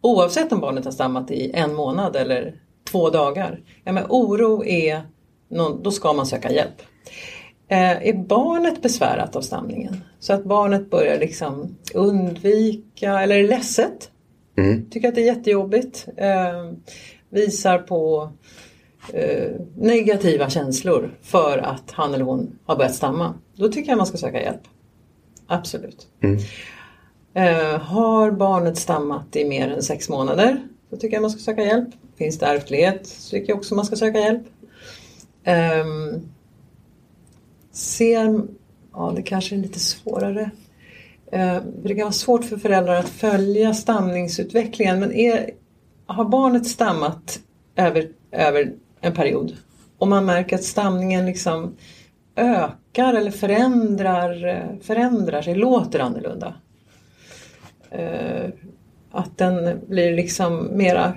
Oavsett 0.00 0.52
om 0.52 0.60
barnet 0.60 0.84
har 0.84 0.92
stammat 0.92 1.30
i 1.30 1.50
en 1.54 1.74
månad 1.74 2.16
eller 2.16 2.54
två 2.90 3.10
dagar. 3.10 3.60
Ja, 3.84 3.92
men 3.92 4.04
oro 4.08 4.64
är, 4.64 5.02
någon, 5.48 5.82
då 5.82 5.90
ska 5.90 6.12
man 6.12 6.26
söka 6.26 6.52
hjälp. 6.52 6.82
Eh, 7.68 8.08
är 8.08 8.14
barnet 8.14 8.82
besvärat 8.82 9.36
av 9.36 9.40
stamningen? 9.40 9.96
Så 10.18 10.32
att 10.32 10.44
barnet 10.44 10.90
börjar 10.90 11.18
liksom 11.18 11.76
undvika 11.94 13.20
eller 13.20 13.36
är 13.36 13.48
ledset. 13.48 14.10
Mm. 14.56 14.90
Tycker 14.90 15.08
att 15.08 15.14
det 15.14 15.20
är 15.20 15.36
jättejobbigt. 15.36 16.08
Eh, 16.16 16.72
visar 17.30 17.78
på 17.78 18.32
eh, 19.12 19.50
negativa 19.76 20.50
känslor 20.50 21.18
för 21.22 21.58
att 21.58 21.90
han 21.90 22.14
eller 22.14 22.24
hon 22.24 22.58
har 22.64 22.76
börjat 22.76 22.94
stamma. 22.94 23.34
Då 23.56 23.68
tycker 23.68 23.90
jag 23.90 23.96
man 23.96 24.06
ska 24.06 24.16
söka 24.16 24.42
hjälp. 24.42 24.62
Absolut. 25.46 26.06
Mm. 26.20 26.38
Eh, 27.34 27.80
har 27.80 28.30
barnet 28.30 28.78
stammat 28.78 29.36
i 29.36 29.44
mer 29.44 29.68
än 29.68 29.82
sex 29.82 30.08
månader 30.08 30.68
så 30.90 30.96
tycker 30.96 31.16
jag 31.16 31.22
man 31.22 31.30
ska 31.30 31.40
söka 31.40 31.62
hjälp. 31.62 31.88
Finns 32.16 32.38
det 32.38 32.46
ärftlighet 32.46 33.06
så 33.06 33.30
tycker 33.30 33.48
jag 33.48 33.58
också 33.58 33.74
man 33.74 33.84
ska 33.84 33.96
söka 33.96 34.18
hjälp. 34.18 34.42
Um, 35.46 36.33
ser, 37.76 38.42
ja 38.92 39.12
det 39.16 39.22
kanske 39.22 39.54
är 39.54 39.58
lite 39.58 39.78
svårare. 39.80 40.50
Uh, 41.34 41.62
det 41.82 41.94
kan 41.94 41.98
vara 41.98 42.12
svårt 42.12 42.44
för 42.44 42.56
föräldrar 42.56 42.94
att 42.94 43.08
följa 43.08 43.74
stamningsutvecklingen 43.74 45.00
men 45.00 45.12
är, 45.12 45.50
har 46.06 46.24
barnet 46.24 46.66
stammat 46.66 47.40
över, 47.76 48.08
över 48.32 48.72
en 49.00 49.14
period 49.14 49.56
och 49.98 50.08
man 50.08 50.24
märker 50.24 50.56
att 50.56 50.64
stamningen 50.64 51.26
liksom 51.26 51.76
ökar 52.36 53.14
eller 53.14 53.30
förändrar, 53.30 54.68
förändrar 54.82 55.42
sig, 55.42 55.54
låter 55.54 56.00
annorlunda. 56.00 56.54
Uh, 57.98 58.50
att 59.10 59.38
den 59.38 59.80
blir 59.88 60.16
liksom 60.16 60.68
mera 60.72 61.14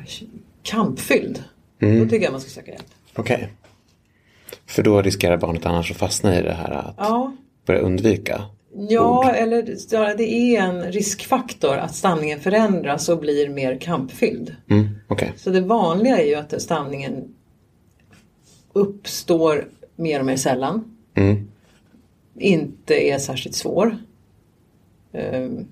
kampfylld. 0.64 1.44
Mm. 1.80 2.00
Då 2.00 2.10
tycker 2.10 2.26
jag 2.26 2.32
man 2.32 2.42
ska 2.42 2.50
söka 2.50 2.72
hjälp. 2.72 2.86
Okej. 3.16 3.54
För 4.68 4.84
då 4.84 5.02
riskerar 5.02 5.38
barnet 5.38 5.66
annars 5.66 5.92
att 5.92 5.98
fastna 5.98 6.40
i 6.40 6.42
det 6.44 6.54
här 6.54 6.72
att 6.72 6.96
Ja, 6.98 7.34
börja 7.66 7.80
undvika. 7.80 8.42
ja 8.90 9.32
eller 9.32 9.76
ja, 9.92 10.14
det 10.18 10.24
är 10.56 10.62
en 10.62 10.92
riskfaktor 10.92 11.78
att 11.78 11.96
stamningen 11.96 12.40
förändras 12.40 13.10
och 13.10 13.20
blir 13.20 13.50
mer 13.50 13.78
kampfylld. 13.78 14.56
Mm. 14.70 14.88
Okej. 15.08 15.34
Så 15.38 15.50
det 15.50 15.62
vanliga 15.62 16.18
är 16.18 16.26
ju 16.26 16.36
att 16.36 16.62
stamningen 16.62 17.34
uppstår 18.74 19.66
mer 19.96 20.20
och 20.20 20.26
mer 20.26 20.36
sällan. 20.36 20.98
Mm. 21.16 21.48
Inte 22.40 23.10
är 23.10 23.18
särskilt 23.20 23.56
svår. 23.56 23.98
Ehm, 25.14 25.66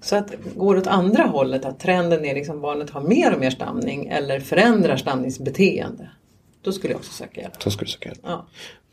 Så 0.00 0.16
att 0.16 0.34
går 0.56 0.74
det 0.74 0.80
åt 0.80 0.86
andra 0.86 1.22
hållet, 1.22 1.64
att 1.64 1.80
trenden 1.80 2.24
är 2.24 2.34
liksom 2.34 2.60
barnet 2.60 2.90
har 2.90 3.00
mer 3.00 3.34
och 3.34 3.40
mer 3.40 3.50
stamning 3.50 4.06
eller 4.06 4.40
förändrar 4.40 4.96
stamningsbeteende. 4.96 6.08
Då 6.64 6.72
skulle 6.72 6.92
jag 6.92 6.98
också 6.98 7.12
söka 7.12 7.40
hjälp. 7.40 7.54
Då 7.64 7.70
ska 7.70 7.84
du 7.84 7.90
söka 7.90 8.08
hjälp. 8.08 8.20
Ja. 8.22 8.46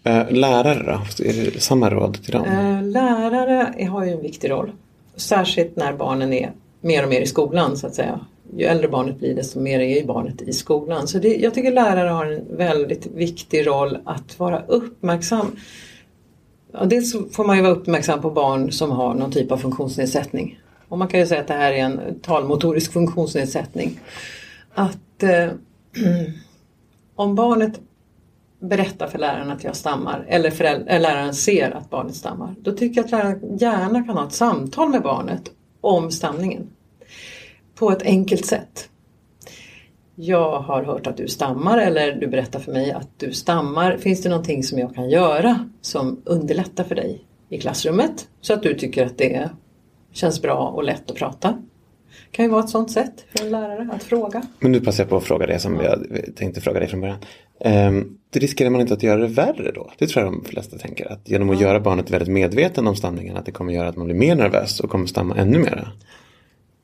Eh, 0.03 0.31
lärare 0.31 0.83
då? 0.83 1.25
Är 1.25 1.51
det 1.51 1.59
samma 1.59 1.89
råd 1.89 2.23
till 2.23 2.31
dem? 2.31 2.45
Eh, 2.45 2.83
Lärare 2.83 3.85
har 3.85 4.05
ju 4.05 4.11
en 4.11 4.21
viktig 4.21 4.49
roll. 4.51 4.71
Särskilt 5.15 5.75
när 5.75 5.93
barnen 5.93 6.33
är 6.33 6.51
mer 6.81 7.03
och 7.03 7.09
mer 7.09 7.21
i 7.21 7.27
skolan 7.27 7.77
så 7.77 7.87
att 7.87 7.95
säga. 7.95 8.19
Ju 8.57 8.65
äldre 8.65 8.87
barnet 8.87 9.19
blir 9.19 9.35
desto 9.35 9.59
mer 9.59 9.79
är 9.79 9.99
ju 9.99 10.05
barnet 10.05 10.41
i 10.41 10.53
skolan. 10.53 11.07
Så 11.07 11.17
det, 11.19 11.35
jag 11.35 11.53
tycker 11.53 11.71
lärare 11.71 12.09
har 12.09 12.25
en 12.25 12.57
väldigt 12.57 13.05
viktig 13.05 13.67
roll 13.67 13.97
att 14.05 14.39
vara 14.39 14.63
uppmärksam. 14.67 15.55
Ja, 16.73 16.85
dels 16.85 17.15
får 17.31 17.45
man 17.45 17.57
ju 17.57 17.63
vara 17.63 17.73
uppmärksam 17.73 18.21
på 18.21 18.31
barn 18.31 18.71
som 18.71 18.91
har 18.91 19.13
någon 19.13 19.31
typ 19.31 19.51
av 19.51 19.57
funktionsnedsättning. 19.57 20.59
Och 20.87 20.97
man 20.97 21.07
kan 21.07 21.19
ju 21.19 21.27
säga 21.27 21.41
att 21.41 21.47
det 21.47 21.53
här 21.53 21.71
är 21.71 21.83
en 21.83 22.19
talmotorisk 22.21 22.93
funktionsnedsättning. 22.93 23.99
Att 24.73 25.23
eh, 25.23 25.47
om 27.21 27.35
barnet 27.35 27.79
berättar 28.59 29.07
för 29.07 29.19
läraren 29.19 29.51
att 29.51 29.63
jag 29.63 29.75
stammar 29.75 30.25
eller 30.27 30.61
eller 30.61 30.95
eh, 30.95 31.01
läraren 31.01 31.33
ser 31.33 31.71
att 31.71 31.89
barnet 31.89 32.15
stammar. 32.15 32.55
Då 32.59 32.71
tycker 32.71 32.97
jag 32.99 33.05
att 33.05 33.11
läraren 33.11 33.57
gärna 33.57 34.03
kan 34.03 34.17
ha 34.17 34.27
ett 34.27 34.33
samtal 34.33 34.89
med 34.89 35.01
barnet 35.01 35.51
om 35.81 36.11
stamningen. 36.11 36.69
På 37.75 37.91
ett 37.91 38.01
enkelt 38.01 38.45
sätt. 38.45 38.89
Jag 40.15 40.59
har 40.59 40.83
hört 40.83 41.07
att 41.07 41.17
du 41.17 41.27
stammar 41.27 41.77
eller 41.77 42.11
du 42.11 42.27
berättar 42.27 42.59
för 42.59 42.71
mig 42.71 42.91
att 42.91 43.09
du 43.17 43.33
stammar. 43.33 43.97
Finns 43.97 44.23
det 44.23 44.29
någonting 44.29 44.63
som 44.63 44.79
jag 44.79 44.95
kan 44.95 45.09
göra 45.09 45.69
som 45.81 46.21
underlättar 46.25 46.83
för 46.83 46.95
dig 46.95 47.25
i 47.49 47.57
klassrummet? 47.57 48.27
Så 48.41 48.53
att 48.53 48.63
du 48.63 48.73
tycker 48.73 49.05
att 49.05 49.17
det 49.17 49.49
känns 50.11 50.41
bra 50.41 50.67
och 50.67 50.83
lätt 50.83 51.11
att 51.11 51.17
prata 51.17 51.57
kan 52.31 52.45
ju 52.45 52.51
vara 52.51 52.63
ett 52.63 52.69
sånt 52.69 52.91
sätt 52.91 53.25
för 53.35 53.45
en 53.45 53.51
lärare 53.51 53.89
att 53.93 54.03
fråga. 54.03 54.41
Men 54.59 54.71
nu 54.71 54.79
passar 54.79 55.03
jag 55.03 55.09
på 55.09 55.17
att 55.17 55.23
fråga 55.23 55.45
det 55.45 55.59
som 55.59 55.75
jag 55.79 56.05
tänkte 56.35 56.61
fråga 56.61 56.79
dig 56.79 56.87
från 56.89 57.01
början. 57.01 57.17
Um, 57.65 58.17
det 58.29 58.39
riskerar 58.39 58.69
man 58.69 58.81
inte 58.81 58.93
att 58.93 59.03
göra 59.03 59.21
det 59.21 59.27
värre 59.27 59.71
då? 59.71 59.91
Det 59.97 60.07
tror 60.07 60.25
jag 60.25 60.33
de 60.33 60.43
flesta 60.43 60.77
tänker. 60.77 61.11
Att 61.11 61.29
genom 61.29 61.49
att 61.49 61.61
göra 61.61 61.79
barnet 61.79 62.09
väldigt 62.09 62.29
medveten 62.29 62.87
om 62.87 62.95
stamningen 62.95 63.37
att 63.37 63.45
det 63.45 63.51
kommer 63.51 63.73
göra 63.73 63.89
att 63.89 63.95
man 63.95 64.05
blir 64.05 64.15
mer 64.15 64.35
nervös 64.35 64.79
och 64.79 64.89
kommer 64.89 65.05
stamma 65.05 65.35
ännu 65.35 65.59
mera. 65.59 65.87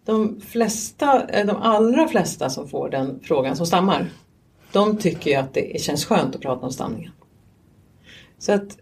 De, 0.05 0.41
flesta, 0.47 1.27
eh, 1.29 1.45
de 1.45 1.55
allra 1.55 2.07
flesta 2.07 2.49
som 2.49 2.67
får 2.67 2.89
den 2.89 3.19
frågan 3.23 3.55
som 3.55 3.65
stammar, 3.65 4.05
de 4.71 4.97
tycker 4.97 5.31
ju 5.31 5.37
att 5.37 5.53
det 5.53 5.81
känns 5.81 6.05
skönt 6.05 6.35
att 6.35 6.41
prata 6.41 6.65
om 6.65 6.71
stamningen. 6.71 7.11
Så 8.39 8.51
att 8.53 8.77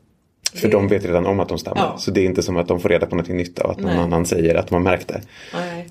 För 0.53 0.67
det- 0.67 0.72
de 0.72 0.88
vet 0.88 1.05
redan 1.05 1.25
om 1.25 1.39
att 1.39 1.50
de 1.50 1.57
stammar. 1.57 1.91
Ja. 1.93 1.98
Så 1.98 2.12
det 2.12 2.22
är 2.22 2.25
inte 2.25 2.43
som 2.43 2.57
att 2.57 2.67
de 2.67 2.79
får 2.79 2.89
reda 2.89 3.05
på 3.05 3.15
någonting 3.15 3.38
nytt 3.38 3.60
av 3.60 3.72
att 3.72 3.77
någon 3.79 3.91
Nej. 3.91 4.00
annan 4.00 4.25
säger 4.25 4.55
att 4.55 4.67
de 4.67 4.75
har 4.75 4.81
märkt 4.81 5.07
det. 5.07 5.22
Nej. 5.53 5.89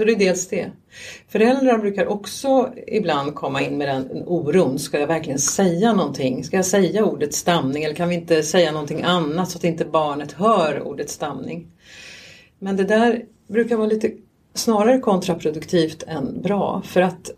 Så 0.00 0.04
det 0.04 0.12
är 0.12 0.18
dels 0.18 0.48
det. 0.48 0.70
Föräldrar 1.28 1.78
brukar 1.78 2.06
också 2.06 2.72
ibland 2.86 3.34
komma 3.34 3.62
in 3.62 3.78
med 3.78 3.88
den 3.88 4.22
oron. 4.26 4.78
Ska 4.78 4.98
jag 4.98 5.06
verkligen 5.06 5.38
säga 5.38 5.92
någonting? 5.92 6.44
Ska 6.44 6.56
jag 6.56 6.66
säga 6.66 7.04
ordet 7.04 7.34
stamning 7.34 7.84
eller 7.84 7.94
kan 7.94 8.08
vi 8.08 8.14
inte 8.14 8.42
säga 8.42 8.72
någonting 8.72 9.02
annat 9.02 9.50
så 9.50 9.58
att 9.58 9.64
inte 9.64 9.84
barnet 9.84 10.32
hör 10.32 10.82
ordet 10.82 11.10
stamning? 11.10 11.66
Men 12.58 12.76
det 12.76 12.84
där 12.84 13.24
brukar 13.48 13.76
vara 13.76 13.86
lite 13.86 14.10
snarare 14.54 14.98
kontraproduktivt 14.98 16.02
än 16.02 16.42
bra. 16.42 16.82
För 16.84 17.00
att 17.00 17.30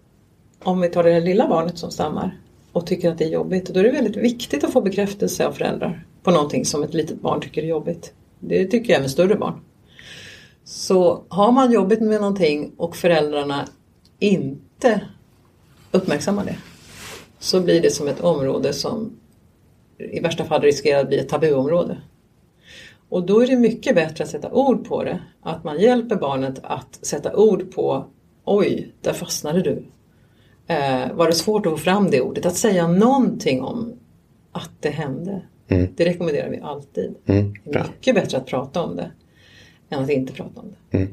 om 0.63 0.81
vi 0.81 0.89
tar 0.89 1.05
det 1.05 1.21
lilla 1.21 1.49
barnet 1.49 1.79
som 1.79 1.91
stammar 1.91 2.39
och 2.73 2.87
tycker 2.87 3.11
att 3.11 3.19
det 3.19 3.25
är 3.25 3.31
jobbigt, 3.31 3.67
då 3.67 3.81
är 3.81 3.85
det 3.85 3.93
väldigt 3.93 4.17
viktigt 4.17 4.65
att 4.65 4.73
få 4.73 4.81
bekräftelse 4.81 5.47
av 5.47 5.53
föräldrar 5.53 6.07
på 6.23 6.31
någonting 6.31 6.65
som 6.65 6.83
ett 6.83 6.95
litet 6.95 7.21
barn 7.21 7.41
tycker 7.41 7.63
är 7.63 7.67
jobbigt. 7.67 8.13
Det 8.41 8.65
tycker 8.67 8.95
även 8.95 9.09
större 9.09 9.35
barn. 9.35 9.61
Så 10.73 11.25
har 11.29 11.53
man 11.53 11.73
jobbigt 11.73 12.01
med 12.01 12.21
någonting 12.21 12.73
och 12.77 12.97
föräldrarna 12.97 13.69
inte 14.19 15.01
uppmärksammar 15.91 16.45
det 16.45 16.57
så 17.39 17.61
blir 17.61 17.81
det 17.81 17.91
som 17.91 18.09
ett 18.09 18.21
område 18.21 18.73
som 18.73 19.13
i 19.99 20.21
värsta 20.21 20.45
fall 20.45 20.61
riskerar 20.63 21.01
att 21.01 21.09
bli 21.09 21.19
ett 21.19 21.29
tabuområde. 21.29 21.97
Och 23.09 23.27
då 23.27 23.43
är 23.43 23.47
det 23.47 23.57
mycket 23.57 23.95
bättre 23.95 24.25
att 24.25 24.31
sätta 24.31 24.53
ord 24.53 24.89
på 24.89 25.05
det. 25.05 25.21
Att 25.43 25.65
man 25.65 25.81
hjälper 25.81 26.17
barnet 26.17 26.61
att 26.63 26.99
sätta 27.03 27.37
ord 27.37 27.75
på 27.75 28.05
Oj, 28.45 28.93
där 29.01 29.13
fastnade 29.13 29.63
du. 29.63 29.85
Eh, 30.67 31.13
var 31.13 31.27
det 31.27 31.35
svårt 31.35 31.67
att 31.67 31.73
få 31.73 31.79
fram 31.79 32.11
det 32.11 32.21
ordet? 32.21 32.47
Att 32.47 32.57
säga 32.57 32.87
någonting 32.87 33.63
om 33.63 33.93
att 34.53 34.71
det 34.81 34.91
hände. 34.91 35.43
Mm. 35.69 35.89
Det 35.97 36.05
rekommenderar 36.05 36.51
vi 36.51 36.61
alltid. 36.61 37.15
Mm, 37.27 37.55
Det 37.65 37.79
är 37.79 37.85
mycket 37.85 38.15
bättre 38.15 38.39
att 38.39 38.47
prata 38.47 38.83
om 38.83 38.97
det 38.97 39.11
än 39.93 40.03
att 40.05 40.11
inte 40.11 40.33
prata 40.33 40.61
om 40.61 40.75
det. 40.91 41.07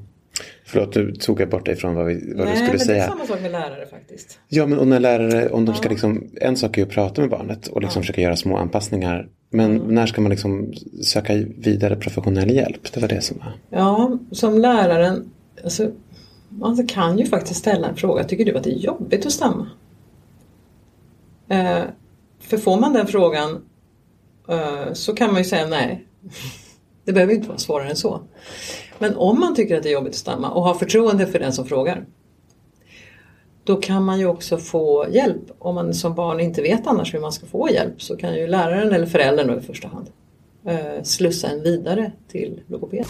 Förlåt, 0.66 0.96
nu 0.96 1.12
tog 1.12 1.42
jag 1.42 1.50
bort 1.50 1.66
dig 1.66 1.76
från 1.76 1.96
vad, 1.96 2.06
vi, 2.06 2.34
vad 2.36 2.48
du 2.48 2.50
Nej, 2.50 2.56
skulle 2.56 2.72
men 2.72 2.80
säga. 2.80 2.98
det 2.98 3.04
är 3.04 3.08
samma 3.08 3.26
sak 3.26 3.42
med 3.42 3.52
lärare 3.52 3.86
faktiskt. 3.86 4.40
Ja, 4.48 4.66
men 4.66 4.80
och 4.80 4.88
när 4.88 5.00
lärare, 5.00 5.50
om 5.50 5.66
de 5.66 5.76
ska 5.76 5.90
liksom, 5.90 6.28
en 6.42 6.58
sak 6.58 6.78
är 6.78 6.84
att 6.84 6.90
prata 6.90 7.22
med 7.22 7.30
barnet 7.30 7.68
och 7.68 7.82
liksom 7.82 8.02
försöka 8.02 8.22
göra 8.22 8.36
små 8.36 8.58
anpassningar. 8.58 9.28
Men 9.50 9.76
när 9.76 10.06
ska 10.06 10.22
man 10.22 10.32
liksom 10.32 10.74
söka 11.04 11.34
vidare 11.58 11.96
professionell 11.96 12.52
hjälp? 12.52 12.94
Det 12.94 13.00
var 13.00 13.08
det 13.08 13.22
som 13.22 13.38
var. 13.38 13.54
Ja, 13.80 14.18
som 14.32 14.58
läraren, 14.58 15.32
alltså, 15.64 15.92
man 16.50 16.88
kan 16.88 17.20
ju 17.20 17.26
faktiskt 17.26 17.60
ställa 17.60 17.88
en 17.88 17.96
fråga. 17.96 18.24
Tycker 18.24 18.46
du 18.46 18.58
att 18.58 18.64
det 18.64 18.72
är 18.72 18.80
jobbigt 18.80 19.26
att 19.26 19.32
stamma? 19.32 19.68
Eh, 21.48 21.82
för 22.40 22.58
får 22.58 22.80
man 22.80 22.94
den 22.94 23.08
frågan 23.08 23.62
eh, 24.50 24.94
så 24.94 25.16
kan 25.16 25.32
man 25.32 25.38
ju 25.38 25.50
säga 25.50 25.68
nej. 25.68 26.06
Det 27.10 27.14
behöver 27.14 27.34
inte 27.34 27.48
vara 27.48 27.58
svårare 27.58 27.90
än 27.90 27.96
så. 27.96 28.22
Men 29.00 29.16
om 29.16 29.40
man 29.40 29.56
tycker 29.56 29.78
att 29.78 29.84
det 29.84 29.90
är 29.90 29.94
jobbigt 29.94 30.14
att 30.14 30.16
stamma 30.16 30.50
och 30.50 30.64
har 30.64 30.74
förtroende 30.74 31.28
för 31.28 31.40
den 31.40 31.54
som 31.54 31.66
frågar. 31.66 32.06
Då 33.64 33.76
kan 33.76 34.06
man 34.06 34.20
ju 34.20 34.26
också 34.26 34.58
få 34.58 35.06
hjälp. 35.12 35.42
Om 35.60 35.76
man 35.76 35.94
som 35.94 36.16
barn 36.16 36.40
inte 36.40 36.62
vet 36.62 36.88
annars 36.88 37.14
hur 37.14 37.20
man 37.20 37.32
ska 37.32 37.46
få 37.46 37.70
hjälp 37.70 38.02
så 38.02 38.18
kan 38.18 38.36
ju 38.36 38.48
läraren 38.48 38.94
eller 38.94 39.06
föräldern 39.06 39.48
då 39.48 39.58
i 39.58 39.62
första 39.62 39.88
hand 39.88 40.10
eh, 40.66 41.04
slussa 41.04 41.48
en 41.48 41.64
vidare 41.64 42.12
till 42.32 42.62
logoped. 42.68 43.06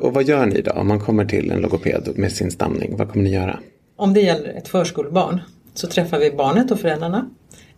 Och 0.00 0.14
vad 0.14 0.24
gör 0.24 0.46
ni 0.46 0.60
då 0.60 0.70
om 0.70 0.88
man 0.88 1.00
kommer 1.00 1.24
till 1.24 1.50
en 1.50 1.60
logoped 1.60 2.12
med 2.14 2.32
sin 2.32 2.50
stamning? 2.50 2.96
Vad 2.96 3.12
kommer 3.12 3.24
ni 3.24 3.30
göra? 3.30 3.58
Om 3.96 4.14
det 4.14 4.20
gäller 4.20 4.48
ett 4.48 4.68
förskolebarn 4.68 5.40
så 5.74 5.86
träffar 5.86 6.18
vi 6.18 6.30
barnet 6.30 6.70
och 6.70 6.80
föräldrarna, 6.80 7.30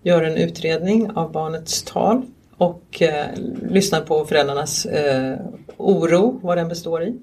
gör 0.02 0.22
en 0.22 0.36
utredning 0.36 1.10
av 1.10 1.32
barnets 1.32 1.82
tal 1.82 2.22
och 2.58 3.02
eh, 3.02 3.26
lyssnar 3.68 4.00
på 4.00 4.24
föräldrarnas 4.24 4.86
eh, 4.86 5.38
oro, 5.76 6.40
vad 6.42 6.58
den 6.58 6.68
består 6.68 7.02
i. 7.02 7.16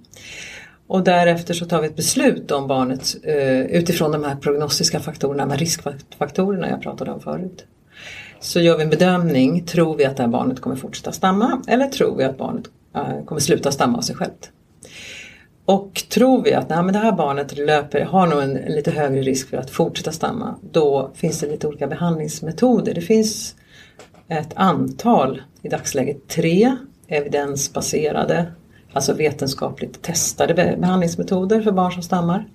Och 0.88 1.04
därefter 1.04 1.54
så 1.54 1.66
tar 1.66 1.82
vi 1.82 1.88
ett 1.88 1.96
beslut 1.96 2.52
om 2.52 2.68
barnet 2.68 3.16
eh, 3.24 3.62
utifrån 3.62 4.12
de 4.12 4.24
här 4.24 4.36
prognostiska 4.36 5.00
faktorerna, 5.00 5.44
de 5.46 5.52
här 5.52 5.58
riskfaktorerna 5.58 6.70
jag 6.70 6.82
pratade 6.82 7.12
om 7.12 7.22
förut. 7.22 7.66
så 8.40 8.60
gör 8.60 8.78
vi 8.78 8.84
en 8.84 8.90
bedömning. 8.90 9.66
Tror 9.66 9.98
vi 9.98 10.06
att 10.06 10.18
det 10.18 10.24
här 10.24 10.30
barnet 10.30 10.62
kommer 10.62 10.76
fortsätta 10.76 11.12
stamma 11.12 11.62
eller 11.68 11.88
tror 11.88 12.18
vi 12.18 12.24
att 12.24 12.38
barnet 12.38 12.66
eh, 12.96 13.26
kommer 13.26 13.42
sluta 13.42 13.72
stamma 13.72 13.98
av 13.98 14.02
sig 14.02 14.16
självt? 14.16 14.52
Och 15.66 16.04
tror 16.10 16.44
vi 16.44 16.54
att 16.54 16.70
nej, 16.70 16.84
men 16.84 16.94
det 16.94 17.00
här 17.00 17.12
barnet 17.12 17.58
löper, 17.58 18.02
har 18.02 18.28
nog 18.28 18.42
en, 18.42 18.58
en 18.58 18.72
lite 18.72 18.92
högre 18.92 19.22
risk 19.22 19.50
för 19.50 19.58
att 19.58 19.70
fortsätta 19.70 20.12
stamma, 20.12 20.56
då 20.72 21.12
finns 21.16 21.40
det 21.40 21.48
lite 21.48 21.68
olika 21.68 21.88
behandlingsmetoder. 21.88 22.94
Det 22.94 23.02
finns 23.02 23.56
ett 24.40 24.54
antal, 24.56 25.42
i 25.62 25.70
dagsläget 25.70 26.28
tre, 26.28 26.76
evidensbaserade, 27.08 28.52
alltså 28.94 29.14
vetenskapligt 29.14 30.02
testade 30.02 30.78
behandlingsmetoder 30.80 31.62
för 31.62 31.72
barn 31.72 31.92
som 31.92 32.04
stammar. 32.04 32.46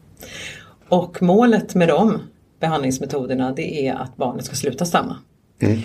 Och 0.89 1.23
målet 1.23 1.75
med 1.75 1.89
de 1.89 2.23
behandlingsmetoderna 2.61 3.53
det 3.53 3.89
är 3.89 3.95
att 3.95 4.17
barnet 4.17 4.45
ska 4.45 4.55
sluta 4.55 4.85
stamma. 4.85 5.17
Mm. 5.59 5.79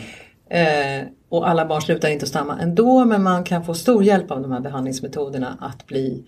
Eh, 0.50 1.08
och 1.30 1.50
alla 1.50 1.66
barn 1.66 1.82
slutar 1.82 2.10
inte 2.10 2.24
att 2.24 2.30
stamma 2.30 2.60
ändå 2.60 3.06
men 3.06 3.24
man 3.24 3.44
kan 3.44 3.66
få 3.66 3.74
stor 3.74 4.04
hjälp 4.04 4.32
av 4.32 4.42
de 4.42 4.52
här 4.52 4.60
behandlingsmetoderna 4.60 5.58
att 5.60 5.88
bli 5.88 6.24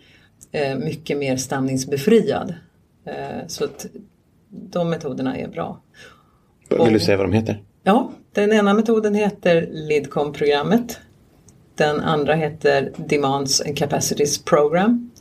eh, 0.51 0.77
mycket 0.77 1.17
mer 1.17 1.37
stamningsbefriad. 1.37 2.53
Eh, 3.05 3.47
så 3.47 3.63
att 3.63 3.85
de 4.49 4.89
metoderna 4.89 5.37
är 5.37 5.47
bra. 5.47 5.79
Vill 6.69 6.79
och, 6.79 6.91
du 6.91 6.99
säga 6.99 7.17
vad 7.17 7.25
de 7.25 7.33
heter? 7.33 7.61
Ja, 7.83 8.11
den 8.35 8.53
ena 8.53 8.73
metoden 8.73 9.15
heter 9.15 9.67
LIDCOM-programmet. 9.71 10.99
Den 11.75 11.99
andra 11.99 12.33
heter 12.33 12.91
Demands 12.97 13.61
and 13.61 13.77
Capacities 13.77 14.43
Program. 14.43 15.11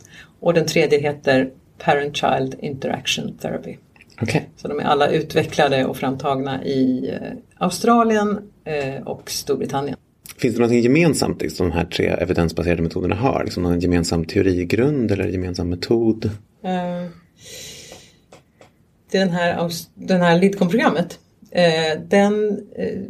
Och 0.40 0.54
den 0.54 0.66
tredje 0.66 0.98
heter 0.98 1.50
Parent-Child 1.78 2.54
Interaction 2.58 3.38
Therapy. 3.38 3.76
Okay. 4.22 4.40
Så 4.56 4.68
de 4.68 4.80
är 4.80 4.84
alla 4.84 5.10
utvecklade 5.10 5.84
och 5.84 5.96
framtagna 5.96 6.64
i 6.64 7.10
eh, 7.10 7.32
Australien 7.58 8.38
eh, 8.64 9.02
och 9.02 9.30
Storbritannien. 9.30 9.96
Finns 10.36 10.56
det 10.56 10.62
något 10.62 10.72
gemensamt 10.72 11.38
som 11.38 11.46
liksom, 11.46 11.68
de 11.68 11.74
här 11.74 11.84
tre 11.84 12.06
evidensbaserade 12.06 12.82
metoderna 12.82 13.14
har? 13.14 13.44
Liksom 13.44 13.62
någon 13.62 13.80
gemensam 13.80 14.24
teorigrund 14.24 15.10
eller 15.10 15.26
gemensam 15.26 15.68
metod? 15.68 16.24
Uh, 16.24 17.10
den 19.12 19.30
här, 19.30 19.70
den 19.94 20.20
här 20.20 20.38
LIDCOM-programmet 20.38 21.18
den 22.08 22.60
uh, 22.78 23.02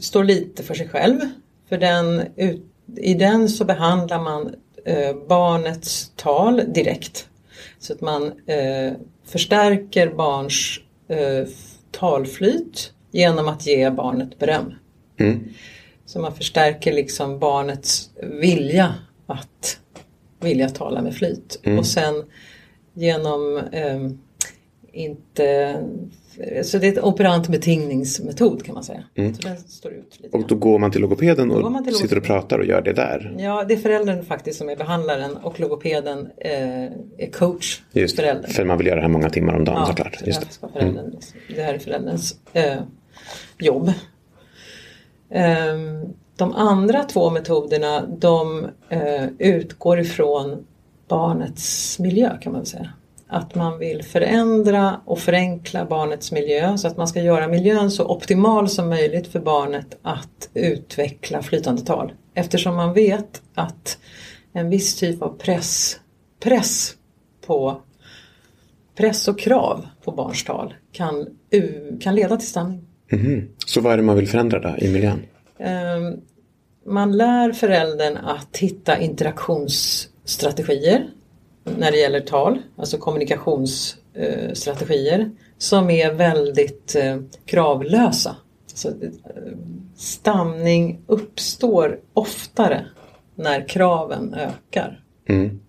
står 0.00 0.24
lite 0.24 0.62
för 0.62 0.74
sig 0.74 0.88
själv. 0.88 1.20
För 1.68 1.78
den, 1.78 2.22
i 2.96 3.14
den 3.14 3.48
så 3.48 3.64
behandlar 3.64 4.22
man 4.22 4.54
barnets 5.28 6.12
tal 6.16 6.62
direkt. 6.68 7.28
Så 7.78 7.92
att 7.92 8.00
man 8.00 8.32
förstärker 9.24 10.08
barns 10.08 10.80
talflyt 11.90 12.92
genom 13.10 13.48
att 13.48 13.66
ge 13.66 13.90
barnet 13.90 14.38
beröm. 14.38 14.74
Mm. 15.18 15.48
Så 16.06 16.18
man 16.18 16.34
förstärker 16.34 16.92
liksom 16.92 17.38
barnets 17.38 18.10
vilja 18.22 18.94
att 19.26 19.78
vilja 20.40 20.68
tala 20.68 21.02
med 21.02 21.14
flyt. 21.14 21.60
Mm. 21.62 21.78
Och 21.78 21.86
sen 21.86 22.24
genom 22.94 23.56
eh, 23.72 24.10
inte 24.92 25.76
så 26.62 26.78
det 26.78 26.86
är 26.86 26.92
ett 26.92 27.04
operant 27.04 27.48
betingningsmetod 27.48 28.64
kan 28.64 28.74
man 28.74 28.84
säga. 28.84 29.04
Mm. 29.14 29.34
Så 29.34 29.42
den 29.42 29.56
står 29.56 29.92
ut 29.92 30.20
lite 30.20 30.36
och 30.36 30.46
då 30.46 30.54
går 30.54 30.78
man 30.78 30.90
till 30.90 31.00
logopeden 31.00 31.50
och 31.50 31.84
till 31.84 31.94
sitter 31.94 32.18
och 32.18 32.24
pratar 32.24 32.58
och 32.58 32.64
gör 32.64 32.82
det 32.82 32.92
där? 32.92 33.34
Ja, 33.38 33.64
det 33.68 33.74
är 33.74 33.78
föräldern 33.78 34.24
faktiskt 34.24 34.58
som 34.58 34.68
är 34.68 34.76
behandlaren 34.76 35.36
och 35.36 35.60
logopeden 35.60 36.28
eh, 36.36 36.84
är 37.18 37.30
coach. 37.32 37.82
Just 37.92 38.16
föräldern. 38.16 38.50
för 38.50 38.64
man 38.64 38.78
vill 38.78 38.86
göra 38.86 38.96
det 38.96 39.02
här 39.02 39.08
många 39.08 39.30
timmar 39.30 39.54
om 39.54 39.64
dagen 39.64 39.78
ja, 39.78 39.86
såklart. 39.86 40.22
Just 40.26 40.60
det. 40.74 40.80
Mm. 40.80 40.96
det 41.56 41.62
här 41.62 41.74
är 41.74 41.78
förälderns 41.78 42.36
eh, 42.52 42.76
jobb. 43.58 43.92
Ehm, 45.30 46.14
de 46.36 46.52
andra 46.52 47.04
två 47.04 47.30
metoderna 47.30 48.06
de 48.06 48.66
eh, 48.88 49.26
utgår 49.38 50.00
ifrån 50.00 50.66
barnets 51.08 51.98
miljö 51.98 52.38
kan 52.40 52.52
man 52.52 52.66
säga. 52.66 52.92
Att 53.32 53.54
man 53.54 53.78
vill 53.78 54.02
förändra 54.02 55.00
och 55.04 55.18
förenkla 55.18 55.84
barnets 55.84 56.32
miljö 56.32 56.78
så 56.78 56.88
att 56.88 56.96
man 56.96 57.08
ska 57.08 57.22
göra 57.22 57.48
miljön 57.48 57.90
så 57.90 58.08
optimal 58.08 58.68
som 58.68 58.88
möjligt 58.88 59.26
för 59.26 59.40
barnet 59.40 59.98
att 60.02 60.48
utveckla 60.54 61.42
flytande 61.42 61.82
tal. 61.82 62.12
Eftersom 62.34 62.76
man 62.76 62.92
vet 62.92 63.42
att 63.54 63.98
en 64.52 64.70
viss 64.70 64.96
typ 64.96 65.22
av 65.22 65.38
press, 65.38 66.00
press 66.40 66.94
på 67.46 67.82
press 68.96 69.28
och 69.28 69.38
krav 69.38 69.86
på 70.04 70.12
barns 70.12 70.44
tal 70.44 70.74
kan, 70.92 71.26
kan 72.00 72.14
leda 72.14 72.36
till 72.36 72.48
stamning. 72.48 72.86
Mm. 73.12 73.48
Så 73.66 73.80
vad 73.80 73.92
är 73.92 73.96
det 73.96 74.02
man 74.02 74.16
vill 74.16 74.28
förändra 74.28 74.58
då 74.58 74.76
i 74.78 74.92
miljön? 74.92 75.22
Ehm, 75.58 76.20
man 76.86 77.16
lär 77.16 77.52
föräldern 77.52 78.16
att 78.16 78.56
hitta 78.56 78.98
interaktionsstrategier 78.98 81.10
när 81.78 81.90
det 81.90 81.98
gäller 81.98 82.20
tal, 82.20 82.58
alltså 82.76 82.98
kommunikationsstrategier 82.98 85.30
som 85.58 85.90
är 85.90 86.12
väldigt 86.12 86.96
eh, 86.96 87.16
kravlösa. 87.44 88.36
Så 88.66 88.88
eh, 88.88 88.94
stamning 89.96 91.00
uppstår 91.06 91.98
oftare 92.12 92.86
när 93.34 93.68
kraven 93.68 94.34
ökar. 94.34 95.04
Mm. 95.28 95.60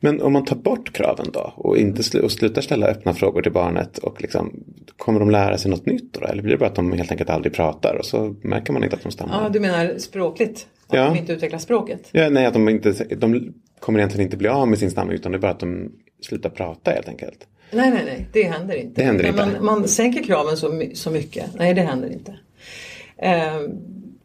Men 0.00 0.22
om 0.22 0.32
man 0.32 0.44
tar 0.44 0.56
bort 0.56 0.92
kraven 0.92 1.26
då 1.32 1.52
och, 1.56 1.78
inte 1.78 2.20
och 2.20 2.32
slutar 2.32 2.62
ställa 2.62 2.86
öppna 2.86 3.14
frågor 3.14 3.42
till 3.42 3.52
barnet 3.52 3.98
och 3.98 4.22
liksom, 4.22 4.64
kommer 4.96 5.20
de 5.20 5.30
lära 5.30 5.58
sig 5.58 5.70
något 5.70 5.86
nytt 5.86 6.12
då? 6.12 6.26
Eller 6.26 6.42
blir 6.42 6.52
det 6.52 6.58
bara 6.58 6.68
att 6.68 6.74
de 6.74 6.92
helt 6.92 7.10
enkelt 7.10 7.30
aldrig 7.30 7.54
pratar 7.54 7.96
och 7.98 8.04
så 8.04 8.36
märker 8.42 8.72
man 8.72 8.84
inte 8.84 8.96
att 8.96 9.02
de 9.02 9.12
stammar? 9.12 9.42
Ja, 9.42 9.48
du 9.48 9.60
menar 9.60 9.94
språkligt? 9.98 10.66
Att 10.86 10.96
ja. 10.96 11.04
de 11.04 11.18
inte 11.18 11.32
utvecklar 11.32 11.58
språket? 11.58 12.08
Ja, 12.12 12.30
nej, 12.30 12.46
att 12.46 12.54
de, 12.54 12.68
inte, 12.68 12.92
de 12.92 13.54
kommer 13.80 13.98
egentligen 13.98 14.26
inte 14.26 14.36
bli 14.36 14.48
av 14.48 14.68
med 14.68 14.78
sin 14.78 14.90
stamning 14.90 15.14
utan 15.14 15.32
det 15.32 15.38
är 15.38 15.40
bara 15.40 15.52
att 15.52 15.60
de 15.60 15.92
slutar 16.20 16.50
prata 16.50 16.90
helt 16.90 17.08
enkelt. 17.08 17.46
Nej, 17.72 17.90
nej, 17.90 18.02
nej, 18.04 18.26
det 18.32 18.42
händer 18.42 18.74
inte. 18.74 19.00
Det 19.00 19.06
händer 19.06 19.26
inte. 19.26 19.46
Man, 19.46 19.64
man 19.64 19.88
sänker 19.88 20.22
kraven 20.22 20.56
så, 20.56 20.82
så 20.94 21.10
mycket. 21.10 21.46
Nej, 21.54 21.74
det 21.74 21.82
händer 21.82 22.12
inte. 22.12 22.38
Eh, 23.16 23.60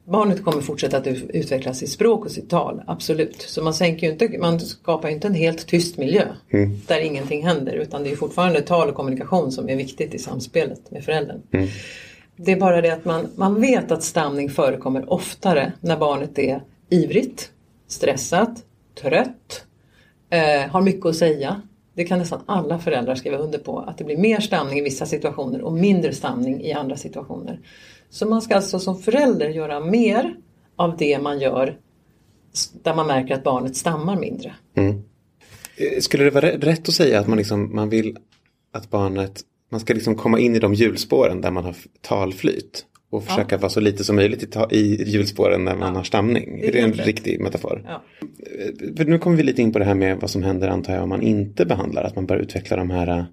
Barnet 0.07 0.43
kommer 0.43 0.61
fortsätta 0.61 0.97
att 0.97 1.07
utveckla 1.07 1.73
sitt 1.73 1.89
språk 1.89 2.25
och 2.25 2.31
sitt 2.31 2.49
tal, 2.49 2.81
absolut. 2.87 3.41
Så 3.41 3.63
man, 3.63 3.73
sänker 3.73 4.11
inte, 4.11 4.37
man 4.39 4.59
skapar 4.59 5.09
inte 5.09 5.27
en 5.27 5.33
helt 5.33 5.67
tyst 5.67 5.97
miljö 5.97 6.23
mm. 6.49 6.81
där 6.87 6.99
ingenting 6.99 7.45
händer 7.45 7.73
utan 7.73 8.03
det 8.03 8.11
är 8.11 8.15
fortfarande 8.15 8.61
tal 8.61 8.89
och 8.89 8.95
kommunikation 8.95 9.51
som 9.51 9.69
är 9.69 9.75
viktigt 9.75 10.13
i 10.13 10.19
samspelet 10.19 10.91
med 10.91 11.03
föräldern. 11.03 11.41
Mm. 11.51 11.67
Det 12.35 12.51
är 12.51 12.59
bara 12.59 12.81
det 12.81 12.93
att 12.93 13.05
man, 13.05 13.27
man 13.35 13.61
vet 13.61 13.91
att 13.91 14.03
stamning 14.03 14.49
förekommer 14.49 15.13
oftare 15.13 15.71
när 15.81 15.97
barnet 15.97 16.39
är 16.39 16.61
ivrigt, 16.89 17.51
stressat, 17.87 18.63
trött, 19.01 19.65
eh, 20.29 20.71
har 20.71 20.81
mycket 20.81 21.05
att 21.05 21.15
säga. 21.15 21.62
Det 21.93 22.03
kan 22.03 22.19
nästan 22.19 22.41
alla 22.45 22.79
föräldrar 22.79 23.15
skriva 23.15 23.38
under 23.38 23.60
på 23.60 23.79
att 23.79 23.97
det 23.97 24.03
blir 24.03 24.17
mer 24.17 24.39
stamning 24.39 24.79
i 24.79 24.81
vissa 24.81 25.05
situationer 25.05 25.62
och 25.62 25.73
mindre 25.73 26.13
stamning 26.13 26.62
i 26.62 26.73
andra 26.73 26.97
situationer. 26.97 27.60
Så 28.10 28.25
man 28.25 28.41
ska 28.41 28.55
alltså 28.55 28.79
som 28.79 28.97
förälder 28.97 29.49
göra 29.49 29.79
mer 29.79 30.36
av 30.75 30.97
det 30.97 31.19
man 31.19 31.39
gör 31.39 31.77
där 32.84 32.95
man 32.95 33.08
märker 33.08 33.34
att 33.34 33.43
barnet 33.43 33.75
stammar 33.75 34.19
mindre. 34.19 34.55
Mm. 34.75 35.03
Eh, 35.77 35.99
skulle 35.99 36.23
det 36.23 36.29
vara 36.29 36.51
rätt 36.51 36.89
att 36.89 36.95
säga 36.95 37.19
att 37.19 37.27
man, 37.27 37.38
liksom, 37.38 37.75
man 37.75 37.89
vill 37.89 38.17
att 38.71 38.89
barnet 38.89 39.43
man 39.69 39.79
ska 39.79 39.93
liksom 39.93 40.15
komma 40.15 40.39
in 40.39 40.55
i 40.55 40.60
de 40.60 40.73
hjulspåren 40.73 41.41
där 41.41 41.51
man 41.51 41.63
har 41.63 41.75
talflyt 42.01 42.86
och 43.15 43.23
försöka 43.23 43.56
ja. 43.56 43.60
vara 43.60 43.69
så 43.69 43.80
lite 43.80 44.04
som 44.04 44.15
möjligt 44.15 44.58
i, 44.71 44.75
i 44.75 45.10
hjulspåren 45.10 45.65
när 45.65 45.75
man 45.75 45.93
ja. 45.93 45.99
har 45.99 46.04
stamning. 46.04 46.60
Det 46.62 46.80
är, 46.80 46.84
en 46.84 46.93
riktig 46.93 47.39
metafor? 47.39 47.84
Ja. 47.86 48.04
Eh, 48.21 48.95
för 48.97 49.06
nu 49.06 49.19
kommer 49.19 49.38
vi 49.38 49.43
lite 49.43 49.62
in 49.62 49.73
på 49.73 49.80
det 49.80 49.86
här 49.86 49.95
med 49.95 50.17
vad 50.17 50.30
som 50.30 50.43
händer 50.43 50.67
antar 50.67 50.93
jag 50.93 51.04
om 51.04 51.10
man 51.10 51.21
inte 51.21 51.65
behandlar. 51.65 52.04
Att 52.04 52.15
man 52.15 52.25
börjar 52.25 52.41
utveckla 52.41 52.78
de 52.78 52.89
här 52.89 53.25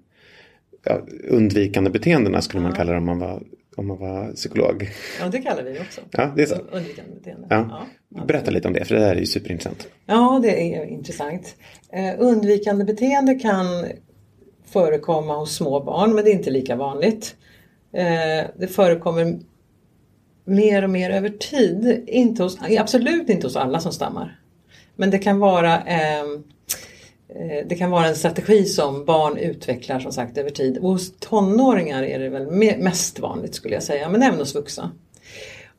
ja, 0.83 1.01
undvikande 1.29 1.89
beteendena 1.89 2.41
skulle 2.41 2.63
man 2.63 2.73
kalla 2.73 2.91
det 2.91 2.97
om 2.97 3.05
man 3.05 3.19
var 3.19 3.41
om 3.75 3.87
man 3.87 3.97
var 3.97 4.31
psykolog. 4.33 4.89
Ja, 5.19 5.27
det 5.27 5.41
kallar 5.41 5.63
vi 5.63 5.79
också. 5.79 6.01
Ja, 6.11 6.33
det 6.35 6.41
är 6.41 6.45
så. 6.45 6.55
Undvikande 6.55 7.15
beteende. 7.15 7.47
Ja. 7.49 7.87
ja. 8.09 8.25
Berätta 8.25 8.51
lite 8.51 8.67
om 8.67 8.73
det, 8.73 8.85
för 8.85 8.95
det 8.95 9.01
där 9.01 9.15
är 9.15 9.19
ju 9.19 9.25
superintressant. 9.25 9.87
Ja, 10.05 10.39
det 10.43 10.75
är 10.75 10.85
intressant. 10.85 11.55
Eh, 11.93 12.13
undvikande 12.19 12.85
beteende 12.85 13.35
kan 13.35 13.85
förekomma 14.65 15.37
hos 15.37 15.55
små 15.55 15.83
barn, 15.83 16.15
men 16.15 16.23
det 16.23 16.31
är 16.31 16.33
inte 16.33 16.49
lika 16.49 16.75
vanligt. 16.75 17.35
Eh, 17.93 18.49
det 18.59 18.67
förekommer 18.67 19.39
mer 20.45 20.83
och 20.83 20.89
mer 20.89 21.09
över 21.09 21.29
tid. 21.29 22.03
Inte 22.07 22.43
hos, 22.43 22.57
absolut 22.79 23.29
inte 23.29 23.47
hos 23.47 23.55
alla 23.55 23.79
som 23.79 23.91
stammar. 23.91 24.39
Men 24.95 25.09
det 25.09 25.17
kan 25.17 25.39
vara 25.39 25.81
ehm, 25.81 26.43
eh, 27.29 27.67
det 27.67 27.75
kan 27.75 27.91
vara 27.91 28.07
en 28.07 28.15
strategi 28.15 28.65
som 28.65 29.05
barn 29.05 29.37
utvecklar 29.37 29.99
som 29.99 30.11
sagt 30.11 30.37
över 30.37 30.49
tid. 30.49 30.77
Och 30.77 30.89
hos 30.89 31.17
tonåringar 31.19 32.03
är 32.03 32.19
det 32.19 32.29
väl 32.29 32.51
mest 32.77 33.19
vanligt 33.19 33.55
skulle 33.55 33.73
jag 33.73 33.83
säga, 33.83 34.09
men 34.09 34.23
även 34.23 34.39
hos 34.39 34.55
vuxna. 34.55 34.91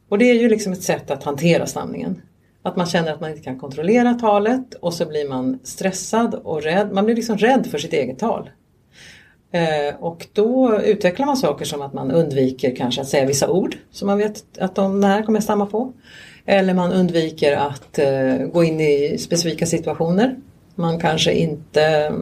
Och 0.09 0.19
det 0.19 0.31
är 0.31 0.35
ju 0.35 0.49
liksom 0.49 0.73
ett 0.73 0.83
sätt 0.83 1.11
att 1.11 1.25
hantera 1.25 1.67
stamningen. 1.67 2.23
Att 2.63 2.77
man 2.77 2.87
känner 2.87 3.13
att 3.13 3.21
man 3.21 3.31
inte 3.31 3.43
kan 3.43 3.59
kontrollera 3.59 4.15
talet 4.15 4.75
och 4.75 4.95
så 4.95 5.07
blir 5.07 5.29
man 5.29 5.59
stressad 5.65 6.35
och 6.35 6.63
rädd. 6.63 6.93
Man 6.93 7.05
blir 7.05 7.17
liksom 7.17 7.39
rädd 7.39 7.67
för 7.67 7.79
sitt 7.79 7.93
eget 7.93 8.19
tal. 8.19 8.51
Eh, 9.55 9.95
och 10.01 10.27
då 10.33 10.81
utvecklar 10.85 11.27
man 11.27 11.37
saker 11.37 11.65
som 11.65 11.83
att 11.83 11.93
man 11.93 12.11
undviker 12.11 12.77
kanske 12.77 13.01
att 13.01 13.09
säga 13.09 13.27
vissa 13.27 13.51
ord 13.51 13.77
som 13.91 14.07
man 14.07 14.19
vet 14.19 14.45
att 14.59 14.75
de 14.75 15.05
här 15.05 15.23
kommer 15.23 15.37
jag 15.37 15.45
stamma 15.45 15.67
på. 15.67 15.93
Eller 16.47 16.75
man 16.75 16.93
undviker 16.93 17.57
att 17.57 17.99
eh, 17.99 18.37
gå 18.53 18.65
in 18.65 18.81
i 18.81 19.19
specifika 19.19 19.67
situationer. 19.67 20.37
Man 20.75 21.01
kanske 21.01 21.33
inte 21.33 22.13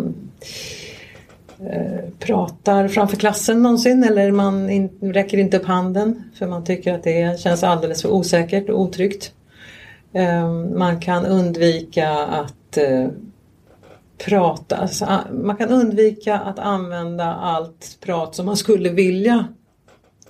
eh, 1.60 2.08
pratar 2.18 2.88
framför 2.88 3.16
klassen 3.16 3.62
någonsin 3.62 4.04
eller 4.04 4.30
man 4.30 4.70
in, 4.70 4.88
räcker 5.00 5.38
inte 5.38 5.56
upp 5.56 5.66
handen 5.66 6.24
för 6.38 6.46
man 6.46 6.64
tycker 6.64 6.94
att 6.94 7.02
det 7.02 7.40
känns 7.40 7.64
alldeles 7.64 8.02
för 8.02 8.10
osäkert 8.10 8.68
och 8.68 8.80
otryggt. 8.80 9.32
Man 10.74 11.00
kan 11.00 11.26
undvika 11.26 12.10
att 12.10 12.78
eh, 14.22 14.28
prata, 14.28 14.76
alltså, 14.76 15.20
man 15.32 15.56
kan 15.56 15.68
undvika 15.68 16.38
att 16.38 16.58
använda 16.58 17.24
allt 17.24 17.98
prat 18.00 18.34
som 18.34 18.46
man 18.46 18.56
skulle 18.56 18.90
vilja 18.90 19.48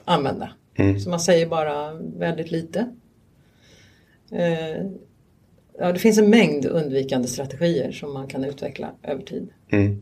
använda. 0.05 0.51
Mm. 0.75 1.01
Så 1.01 1.11
man 1.11 1.21
säger 1.21 1.47
bara 1.47 1.95
väldigt 2.17 2.51
lite. 2.51 2.87
Eh, 4.33 4.87
ja, 5.79 5.93
det 5.93 5.99
finns 5.99 6.19
en 6.19 6.31
mängd 6.31 6.67
undvikande 6.67 7.29
strategier 7.29 7.93
som 7.93 8.13
man 8.13 8.27
kan 8.27 8.45
utveckla 8.45 8.91
över 9.03 9.23
tid. 9.23 9.49
Mm. 9.73 10.01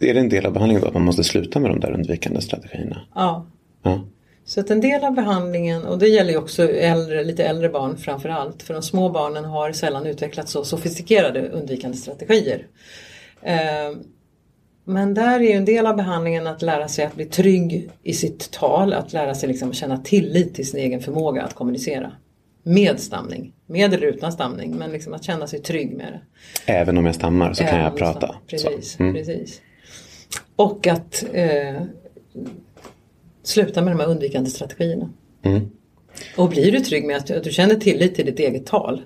Är 0.00 0.14
det 0.14 0.20
en 0.20 0.28
del 0.28 0.46
av 0.46 0.52
behandlingen 0.52 0.82
då 0.82 0.88
att 0.88 0.94
man 0.94 1.04
måste 1.04 1.24
sluta 1.24 1.60
med 1.60 1.70
de 1.70 1.80
där 1.80 1.92
undvikande 1.92 2.40
strategierna? 2.40 3.00
Ja. 3.14 3.46
Ja. 3.82 4.04
Så 4.44 4.60
att 4.60 4.70
en 4.70 4.80
del 4.80 5.04
av 5.04 5.12
behandlingen, 5.12 5.84
och 5.84 5.98
det 5.98 6.08
gäller 6.08 6.30
ju 6.30 6.38
också 6.38 6.68
äldre, 6.68 7.24
lite 7.24 7.44
äldre 7.44 7.68
barn 7.68 7.96
framför 7.96 8.28
allt, 8.28 8.62
för 8.62 8.74
de 8.74 8.82
små 8.82 9.08
barnen 9.08 9.44
har 9.44 9.72
sällan 9.72 10.06
utvecklat 10.06 10.48
så 10.48 10.64
sofistikerade 10.64 11.48
undvikande 11.48 11.96
strategier. 11.96 12.66
Eh, 13.42 13.98
men 14.84 15.14
där 15.14 15.40
är 15.40 15.44
ju 15.44 15.52
en 15.52 15.64
del 15.64 15.86
av 15.86 15.96
behandlingen 15.96 16.46
att 16.46 16.62
lära 16.62 16.88
sig 16.88 17.04
att 17.04 17.14
bli 17.14 17.24
trygg 17.24 17.90
i 18.02 18.12
sitt 18.12 18.50
tal, 18.50 18.92
att 18.92 19.12
lära 19.12 19.34
sig 19.34 19.48
liksom 19.48 19.72
känna 19.72 19.98
tillit 19.98 20.54
till 20.54 20.68
sin 20.70 20.80
egen 20.80 21.00
förmåga 21.00 21.42
att 21.42 21.54
kommunicera. 21.54 22.12
Med 22.62 23.00
stamning, 23.00 23.52
med 23.66 23.94
eller 23.94 24.06
utan 24.06 24.32
stamning, 24.32 24.76
men 24.76 24.92
liksom 24.92 25.14
att 25.14 25.24
känna 25.24 25.46
sig 25.46 25.58
trygg 25.58 25.96
med 25.96 26.12
det. 26.12 26.20
Även 26.72 26.98
om 26.98 27.06
jag 27.06 27.14
stammar 27.14 27.52
så 27.52 27.64
kan 27.64 27.68
Även 27.68 27.80
jag 27.80 27.92
om 27.92 27.98
prata. 27.98 28.36
Precis. 28.46 29.00
Mm. 29.00 29.14
precis. 29.14 29.60
Och 30.56 30.86
att 30.86 31.24
eh, 31.32 31.82
sluta 33.42 33.82
med 33.82 33.92
de 33.92 34.00
här 34.00 34.08
undvikande 34.08 34.50
strategierna. 34.50 35.10
Mm. 35.42 35.70
Och 36.36 36.48
blir 36.48 36.72
du 36.72 36.80
trygg 36.80 37.04
med 37.04 37.16
att 37.16 37.26
du, 37.26 37.34
att 37.34 37.44
du 37.44 37.50
känner 37.50 37.74
tillit 37.74 38.14
till 38.14 38.26
ditt 38.26 38.38
eget 38.38 38.66
tal 38.66 39.02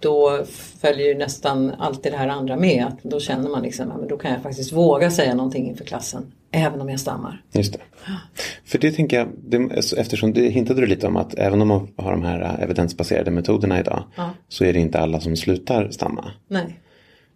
då 0.00 0.44
följer 0.80 1.06
ju 1.06 1.14
nästan 1.14 1.70
alltid 1.78 2.12
det 2.12 2.16
här 2.16 2.28
andra 2.28 2.56
med. 2.56 2.84
Att 2.86 3.02
då 3.02 3.20
känner 3.20 3.50
man 3.50 3.62
liksom, 3.62 3.88
men 3.88 4.08
då 4.08 4.16
kan 4.16 4.30
jag 4.32 4.42
faktiskt 4.42 4.72
våga 4.72 5.10
säga 5.10 5.34
någonting 5.34 5.68
inför 5.68 5.84
klassen. 5.84 6.32
Även 6.50 6.80
om 6.80 6.88
jag 6.88 7.00
stammar. 7.00 7.42
Just 7.52 7.72
det. 7.72 7.78
För 8.64 8.78
det 8.78 8.92
tänker 8.92 9.18
jag, 9.18 9.28
det, 9.48 9.58
eftersom 9.96 10.32
det 10.32 10.48
hintade 10.48 10.80
du 10.80 10.86
lite 10.86 11.06
om 11.06 11.16
att 11.16 11.34
även 11.34 11.62
om 11.62 11.68
man 11.68 11.88
har 11.96 12.10
de 12.12 12.22
här 12.22 12.40
äh, 12.40 12.62
evidensbaserade 12.64 13.30
metoderna 13.30 13.80
idag 13.80 14.04
Ja. 14.16 14.30
så 14.48 14.64
är 14.64 14.72
det 14.72 14.78
inte 14.80 14.98
alla 14.98 15.20
som 15.20 15.36
slutar 15.36 15.88
stamma. 15.90 16.24
Nej. 16.48 16.80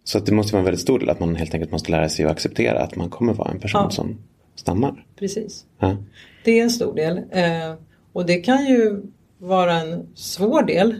Så 0.03 0.17
att 0.17 0.25
det 0.25 0.31
måste 0.31 0.53
vara 0.53 0.59
en 0.59 0.65
väldigt 0.65 0.81
stor 0.81 0.99
del 0.99 1.09
att 1.09 1.19
man 1.19 1.35
helt 1.35 1.53
enkelt 1.53 1.71
måste 1.71 1.91
lära 1.91 2.09
sig 2.09 2.25
att 2.25 2.31
acceptera 2.31 2.79
att 2.83 2.95
man 2.95 3.09
kommer 3.09 3.33
vara 3.33 3.51
en 3.51 3.59
person 3.59 3.81
Ja. 3.83 3.89
som 3.89 4.17
stammar. 4.55 5.05
Precis. 5.19 5.65
Ja. 5.79 5.97
Det 6.45 6.59
är 6.59 6.63
en 6.63 6.69
stor 6.69 6.95
del. 6.95 7.17
Eh, 7.17 7.73
och 8.13 8.25
det 8.25 8.35
kan 8.35 8.65
ju 8.65 9.01
vara 9.37 9.73
en 9.73 10.07
svår 10.15 10.63
del. 10.63 10.95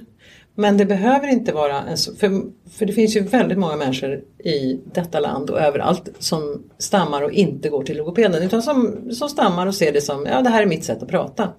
Men 0.55 0.77
det 0.77 0.85
behöver 0.85 1.27
inte 1.27 1.51
vara 1.51 1.81
en 1.83 1.97
så, 1.97 2.15
för, 2.15 2.41
för 2.71 2.85
det 2.85 2.93
finns 2.93 3.15
ju 3.15 3.21
väldigt 3.21 3.57
många 3.57 3.75
människor 3.75 4.21
i 4.43 4.79
detta 4.93 5.19
land 5.19 5.49
och 5.49 5.59
överallt 5.61 6.09
som 6.19 6.63
stammar 6.77 7.21
och 7.21 7.31
inte 7.31 7.69
går 7.69 7.83
till 7.83 7.97
logopeden 7.97 8.43
utan 8.43 8.61
som, 8.63 9.09
som 9.11 9.29
stammar 9.29 9.67
och 9.67 9.75
ser 9.75 9.91
det 9.91 10.01
som, 10.01 10.25
ja 10.25 10.41
det 10.41 10.49
här 10.49 10.61
är 10.61 10.65
mitt 10.65 10.83
sätt 10.83 11.03
att 11.03 11.09
prata. 11.09 11.49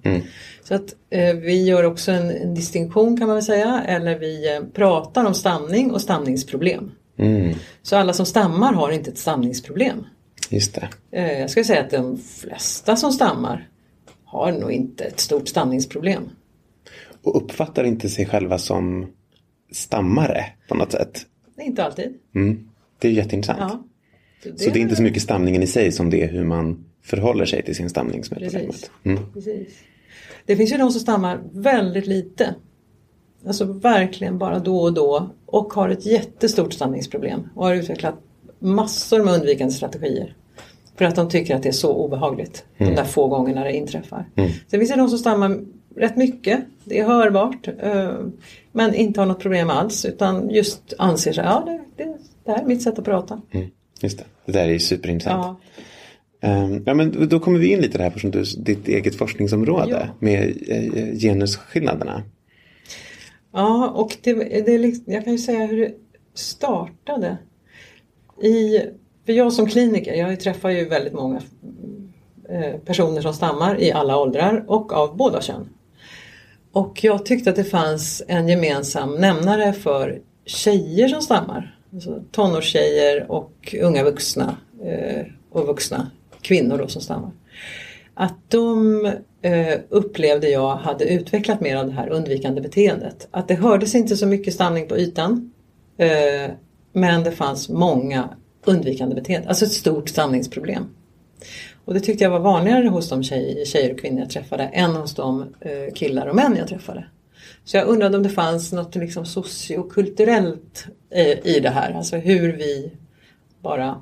Så 0.64 0.74
att 0.74 0.94
eh, 1.10 1.34
vi 1.34 1.64
gör 1.64 1.84
också 1.84 2.12
en, 2.12 2.30
en 2.30 2.54
distinktion 2.54 3.16
kan 3.16 3.26
man 3.26 3.36
väl 3.36 3.44
säga 3.44 3.82
eller 3.86 4.18
vi 4.18 4.56
eh, 4.56 4.62
pratar 4.72 5.24
om 5.24 5.34
stamning 5.34 5.90
och 5.90 6.00
stamningsproblem. 6.00 6.90
Mm, 7.18 7.54
Så 7.82 7.96
alla 7.96 8.12
som 8.12 8.26
stammar 8.26 8.72
har 8.72 8.90
inte 8.90 9.10
ett 9.10 9.18
stamningsproblem. 9.18 10.06
just 10.50 10.74
det. 10.74 10.88
Eh, 11.12 11.40
Jag 11.40 11.50
skulle 11.50 11.64
säga 11.64 11.80
att 11.80 11.90
de 11.90 12.18
flesta 12.18 12.96
som 12.96 13.12
stammar 13.12 13.68
har 14.24 14.52
nog 14.52 14.72
inte 14.72 15.04
ett 15.04 15.20
stort 15.20 15.48
stamningsproblem. 15.48 16.22
Och 17.22 17.36
uppfattar 17.36 17.84
inte 17.84 18.08
sig 18.08 18.26
själva 18.26 18.58
som 18.58 19.06
stammare 19.72 20.44
på 20.68 20.74
något 20.74 20.92
sätt. 20.92 21.26
Det 21.56 21.62
inte 21.62 21.84
alltid. 21.84 22.14
Mm. 22.34 22.68
Det 22.98 23.08
är 23.08 23.12
jätteintressant. 23.12 23.60
Ja. 23.60 23.84
Så 24.56 24.70
det 24.70 24.78
är 24.78 24.82
inte 24.82 24.96
så 24.96 25.02
mycket 25.02 25.22
stamningen 25.22 25.62
i 25.62 25.66
sig 25.66 25.92
som 25.92 26.10
det 26.10 26.22
är 26.22 26.28
hur 26.28 26.44
man 26.44 26.84
förhåller 27.02 27.44
sig 27.44 27.62
till 27.62 27.76
sin 27.76 27.90
stamning 27.90 28.24
som 28.24 28.36
är 28.36 28.40
Precis. 28.40 28.90
Mm. 29.02 29.32
Precis. 29.32 29.68
Det 30.46 30.56
finns 30.56 30.72
ju 30.72 30.76
de 30.76 30.90
som 30.90 31.00
stammar 31.00 31.40
väldigt 31.52 32.06
lite. 32.06 32.54
Alltså 33.46 33.64
verkligen 33.64 34.38
bara 34.38 34.58
då 34.58 34.78
och 34.80 34.92
då 34.92 35.30
och 35.46 35.72
har 35.72 35.88
ett 35.88 36.06
jättestort 36.06 36.72
stamningsproblem 36.72 37.48
och 37.54 37.66
har 37.66 37.74
utvecklat 37.74 38.14
massor 38.58 39.24
med 39.24 39.34
undvikande 39.34 39.72
strategier. 39.72 40.36
För 40.96 41.04
att 41.04 41.16
de 41.16 41.28
tycker 41.28 41.56
att 41.56 41.62
det 41.62 41.68
är 41.68 41.72
så 41.72 41.94
obehagligt. 41.94 42.64
De 42.78 42.84
där 42.84 43.04
få 43.04 43.28
gångerna 43.28 43.64
det 43.64 43.72
inträffar. 43.72 44.28
Sen 44.70 44.80
finns 44.80 44.90
det 44.90 44.96
de 44.96 45.08
som 45.08 45.18
stammar 45.18 45.60
rätt 45.96 46.16
mycket. 46.16 46.60
Det 46.84 46.98
är 46.98 47.04
hörbart. 47.04 47.68
eh, 47.82 48.12
Men 48.72 48.94
inte 48.94 49.20
har 49.20 49.26
något 49.26 49.40
problem 49.40 49.70
alls. 49.70 50.04
Utan 50.04 50.50
just 50.50 50.92
anser 50.98 51.32
sig, 51.32 51.44
ja 51.44 51.62
det, 51.66 51.80
det, 52.04 52.16
det 52.44 52.50
här 52.50 52.62
är 52.62 52.66
mitt 52.66 52.82
sätt 52.82 52.98
att 52.98 53.04
prata. 53.04 53.40
Mm. 53.50 53.68
Just 54.00 54.18
det. 54.18 54.24
Det 54.46 54.52
där 54.52 54.64
är 54.68 54.72
ju 54.72 54.78
superintressant. 54.78 55.58
Ja. 56.40 56.48
Ehm, 56.48 56.82
Ja, 56.86 56.94
men 56.94 57.28
då 57.28 57.40
kommer 57.40 57.58
vi 57.58 57.72
in 57.72 57.80
lite 57.80 57.98
där 57.98 58.10
på 58.10 58.18
som 58.18 58.30
du, 58.30 58.42
ditt 58.42 58.88
eget 58.88 59.16
forskningsområde 59.18 59.90
Ja. 59.90 60.06
med 60.18 60.56
eh, 60.68 61.18
genusskillnaderna. 61.18 62.22
Ja, 63.52 63.88
och 63.88 64.16
det, 64.22 64.34
det 64.66 64.78
liksom, 64.78 65.12
jag 65.12 65.24
kan 65.24 65.32
ju 65.32 65.38
säga 65.38 65.66
hur 65.66 65.76
det 65.80 65.92
startade. 66.34 67.36
I, 68.42 68.78
för 69.26 69.32
jag 69.32 69.52
som 69.52 69.66
kliniker, 69.66 70.14
jag 70.14 70.40
träffar 70.40 70.70
ju 70.70 70.88
väldigt 70.88 71.12
många 71.12 71.42
eh, 72.48 72.76
personer 72.84 73.20
som 73.20 73.34
stammar 73.34 73.80
i 73.80 73.92
alla 73.92 74.16
åldrar 74.18 74.64
och 74.66 74.92
av 74.92 75.16
båda 75.16 75.40
kön. 75.40 75.68
Och 76.72 77.04
jag 77.04 77.26
tyckte 77.26 77.50
att 77.50 77.56
det 77.56 77.64
fanns 77.64 78.22
en 78.28 78.48
gemensam 78.48 79.14
nämnare 79.14 79.72
för 79.72 80.20
tjejer 80.46 81.08
som 81.08 81.22
stammar. 81.22 81.78
Alltså 81.92 82.22
tonårstjejer 82.30 83.30
och 83.30 83.74
unga 83.80 84.04
vuxna 84.04 84.56
eh, 84.84 85.26
och 85.50 85.66
vuxna 85.66 86.10
kvinnor 86.40 86.78
då 86.78 86.88
som 86.88 87.02
stammar. 87.02 87.30
Att 88.14 88.36
de 88.48 89.04
eh, 89.42 89.78
upplevde 89.88 90.48
jag 90.48 90.76
hade 90.76 91.04
utvecklat 91.04 91.60
mer 91.60 91.76
av 91.76 91.86
det 91.86 91.92
här 91.92 92.08
undvikande 92.08 92.60
beteendet. 92.60 93.28
Att 93.30 93.48
det 93.48 93.54
hördes 93.54 93.94
inte 93.94 94.16
så 94.16 94.26
mycket 94.26 94.54
stamning 94.54 94.88
på 94.88 94.98
ytan. 94.98 95.52
Eh, 95.96 96.50
men 96.92 97.24
det 97.24 97.32
fanns 97.32 97.68
många 97.68 98.28
undvikande 98.64 99.14
beteenden, 99.14 99.48
alltså 99.48 99.64
ett 99.64 99.72
stort 99.72 100.08
stamningsproblem. 100.08 100.86
Och 101.84 101.94
det 101.94 102.00
tyckte 102.00 102.24
jag 102.24 102.30
var 102.30 102.40
vanligare 102.40 102.88
hos 102.88 103.08
de 103.08 103.22
tjej, 103.22 103.66
tjejer 103.66 103.92
och 103.92 104.00
kvinnor 104.00 104.20
jag 104.20 104.30
träffade 104.30 104.62
än 104.64 104.90
hos 104.90 105.14
de 105.14 105.54
eh, 105.60 105.94
killar 105.94 106.26
och 106.26 106.36
män 106.36 106.56
jag 106.56 106.68
träffade. 106.68 107.04
Så 107.64 107.76
jag 107.76 107.86
undrade 107.88 108.16
om 108.16 108.22
det 108.22 108.28
fanns 108.28 108.72
något 108.72 108.94
liksom 108.94 109.26
sociokulturellt 109.26 110.86
eh, 111.10 111.46
i 111.46 111.60
det 111.62 111.70
här, 111.70 111.92
alltså 111.92 112.16
hur 112.16 112.52
vi 112.52 112.92
bara 113.60 114.00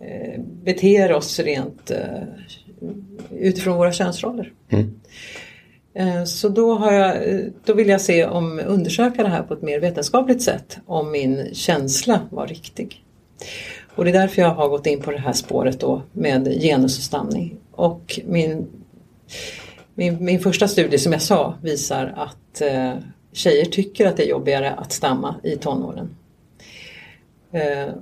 eh, 0.00 0.40
beter 0.64 1.12
oss 1.12 1.38
rent 1.38 1.90
eh, 1.90 2.22
utifrån 3.30 3.76
våra 3.76 3.92
könsroller. 3.92 4.52
Eh, 5.94 6.24
Så 6.24 6.48
då, 6.48 6.74
har 6.74 6.92
jag, 6.92 7.28
eh, 7.28 7.40
då 7.64 7.74
vill 7.74 7.88
jag 7.88 8.00
se 8.00 8.26
om 8.26 8.60
undersöka 8.66 9.22
det 9.22 9.28
här 9.28 9.42
på 9.42 9.54
ett 9.54 9.62
mer 9.62 9.80
vetenskapligt 9.80 10.42
sätt. 10.42 10.78
Om 10.86 11.10
min 11.10 11.48
känsla 11.52 12.20
var 12.30 12.46
riktig. 12.46 13.04
Och 13.94 14.04
det 14.04 14.10
är 14.10 14.12
därför 14.12 14.42
jag 14.42 14.54
har 14.54 14.68
gått 14.68 14.86
in 14.86 15.00
på 15.00 15.10
det 15.10 15.18
här 15.18 15.32
spåret 15.32 15.80
då 15.80 16.02
med 16.12 16.60
genus 16.60 16.98
och 16.98 17.04
stamning. 17.04 17.56
Och 17.70 18.20
min, 18.26 18.66
min, 19.94 20.24
min 20.24 20.40
första 20.40 20.68
studie 20.68 20.98
som 20.98 21.12
jag 21.12 21.22
sa 21.22 21.54
visar 21.62 22.14
att 22.16 22.60
eh, 22.60 22.94
tjejer 23.32 23.64
tycker 23.64 24.06
att 24.06 24.16
det 24.16 24.24
är 24.24 24.28
jobbigare 24.28 24.70
att 24.70 24.92
stamma 24.92 25.34
i 25.42 25.56
tonåren. 25.56 26.16
Eh, 27.52 27.94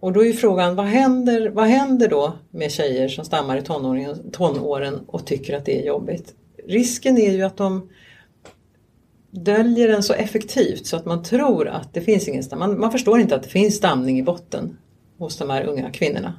och 0.00 0.12
då 0.12 0.20
är 0.20 0.24
ju 0.24 0.32
frågan, 0.32 0.76
vad 0.76 0.86
händer, 0.86 1.48
vad 1.48 1.66
händer 1.66 2.08
då 2.08 2.32
med 2.50 2.72
tjejer 2.72 3.08
som 3.08 3.24
stammar 3.24 3.56
i 3.56 3.62
tonåren, 3.62 4.30
tonåren 4.32 5.00
och 5.06 5.26
tycker 5.26 5.56
att 5.56 5.64
det 5.64 5.82
är 5.82 5.86
jobbigt? 5.86 6.34
Risken 6.66 7.18
är 7.18 7.32
ju 7.32 7.42
att 7.42 7.56
de 7.56 7.90
döljer 9.30 9.88
den 9.88 10.02
så 10.02 10.12
effektivt 10.12 10.86
så 10.86 10.96
att 10.96 11.04
man 11.04 11.22
tror 11.22 11.68
att 11.68 11.94
det 11.94 12.00
finns 12.00 12.28
ingen 12.28 12.42
stamning. 12.42 12.68
Man, 12.68 12.80
man 12.80 12.92
förstår 12.92 13.20
inte 13.20 13.36
att 13.36 13.42
det 13.42 13.48
finns 13.48 13.76
stamning 13.76 14.18
i 14.18 14.22
botten 14.22 14.76
hos 15.18 15.38
de 15.38 15.50
här 15.50 15.64
unga 15.64 15.90
kvinnorna. 15.90 16.34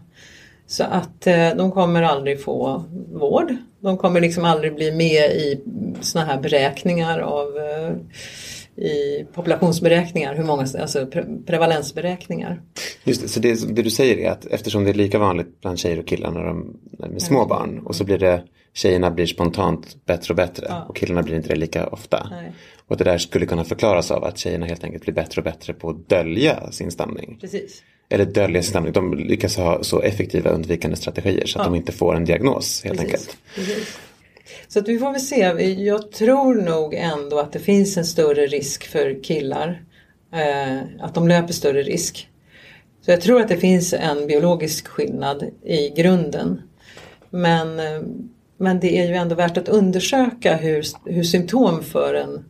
Så 0.67 0.83
att 0.83 1.27
eh, 1.27 1.49
de 1.55 1.71
kommer 1.71 2.03
aldrig 2.03 2.43
få 2.43 2.83
vård. 3.13 3.55
De 3.79 3.97
kommer 3.97 4.21
liksom 4.21 4.45
aldrig 4.45 4.75
bli 4.75 4.91
med 4.91 5.31
i 5.31 5.61
såna 6.01 6.25
här 6.25 6.41
beräkningar 6.41 7.19
av 7.19 7.57
eh, 7.57 7.95
i 8.77 9.25
populationsberäkningar, 9.33 10.35
hur 10.35 10.43
många, 10.43 10.61
alltså 10.61 11.05
pre 11.05 11.25
prevalensberäkningar. 11.45 12.61
Just 13.03 13.21
det, 13.21 13.27
så 13.27 13.39
det, 13.39 13.75
det, 13.75 13.81
du 13.81 13.89
säger 13.89 14.17
är 14.17 14.31
att 14.31 14.45
eftersom 14.45 14.83
det 14.83 14.89
är 14.89 14.93
lika 14.93 15.19
vanligt 15.19 15.61
bland 15.61 15.79
tjejer 15.79 15.99
och 15.99 16.07
killar 16.07 16.31
när 16.31 16.43
de, 16.43 16.77
är 17.15 17.19
små 17.19 17.45
barn 17.45 17.79
och 17.79 17.95
så 17.95 18.03
blir 18.03 18.17
det 18.17 18.43
tjejerna 18.73 19.11
blir 19.11 19.25
spontant 19.25 20.05
bättre 20.05 20.31
och 20.31 20.35
bättre 20.35 20.65
ja. 20.69 20.85
och 20.89 20.95
killarna 20.95 21.23
blir 21.23 21.35
inte 21.35 21.49
det 21.49 21.55
lika 21.55 21.87
ofta. 21.87 22.27
Nej. 22.31 22.51
Och 22.87 22.97
det 22.97 23.03
där 23.03 23.17
skulle 23.17 23.45
kunna 23.45 23.63
förklaras 23.63 24.11
av 24.11 24.23
att 24.23 24.37
tjejerna 24.37 24.65
helt 24.65 24.83
enkelt 24.83 25.03
blir 25.03 25.13
bättre 25.13 25.41
och 25.41 25.45
bättre 25.45 25.73
på 25.73 25.89
att 25.89 26.09
dölja 26.09 26.71
sin 26.71 26.91
stamning. 26.91 27.37
Precis. 27.41 27.83
Eller 28.09 28.25
dölja 28.25 28.61
sin 28.61 28.69
stamning. 28.69 28.93
De 28.93 29.13
lyckas 29.13 29.57
ha 29.57 29.83
så 29.83 30.01
effektiva 30.01 30.49
undvikande 30.49 30.97
strategier 30.97 31.45
så 31.45 31.59
att 31.59 31.65
ja. 31.65 31.71
de 31.71 31.75
inte 31.75 31.91
får 31.91 32.15
en 32.15 32.25
diagnos 32.25 32.83
helt 32.83 32.99
Precis. 32.99 33.13
enkelt. 33.13 33.37
Precis. 33.55 33.99
Så 34.67 34.79
att 34.79 34.87
vi 34.87 34.99
får 34.99 35.11
väl 35.11 35.21
se. 35.21 35.39
Jag 35.83 36.11
tror 36.11 36.55
nog 36.55 36.93
ändå 36.93 37.39
att 37.39 37.53
det 37.53 37.59
finns 37.59 37.97
en 37.97 38.05
större 38.05 38.47
risk 38.47 38.87
för 38.87 39.23
killar. 39.23 39.81
Eh, 40.33 40.77
att 40.99 41.13
de 41.13 41.27
löper 41.27 41.53
större 41.53 41.83
risk. 41.83 42.29
Så 43.01 43.11
jag 43.11 43.21
tror 43.21 43.41
att 43.41 43.47
det 43.47 43.57
finns 43.57 43.93
en 43.93 44.27
biologisk 44.27 44.87
skillnad 44.87 45.43
i 45.63 45.89
grunden. 45.89 46.61
Men, 47.29 47.79
eh, 47.79 48.01
men 48.57 48.79
det 48.79 48.97
är 48.97 49.07
ju 49.07 49.13
ändå 49.13 49.35
värt 49.35 49.57
att 49.57 49.69
undersöka 49.69 50.55
hur, 50.55 50.83
hur 51.05 51.23
symptom 51.23 51.83
för 51.83 52.13
en, 52.13 52.45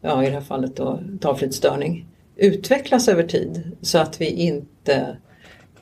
ja 0.00 0.22
i 0.22 0.26
det 0.26 0.32
här 0.32 0.40
fallet 0.40 0.76
då 0.76 1.00
talflytstörning, 1.20 2.06
utvecklas 2.36 3.08
över 3.08 3.22
tid. 3.22 3.76
Så 3.80 3.98
att 3.98 4.20
vi 4.20 4.26
inte 4.26 5.16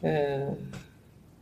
eh, 0.00 0.54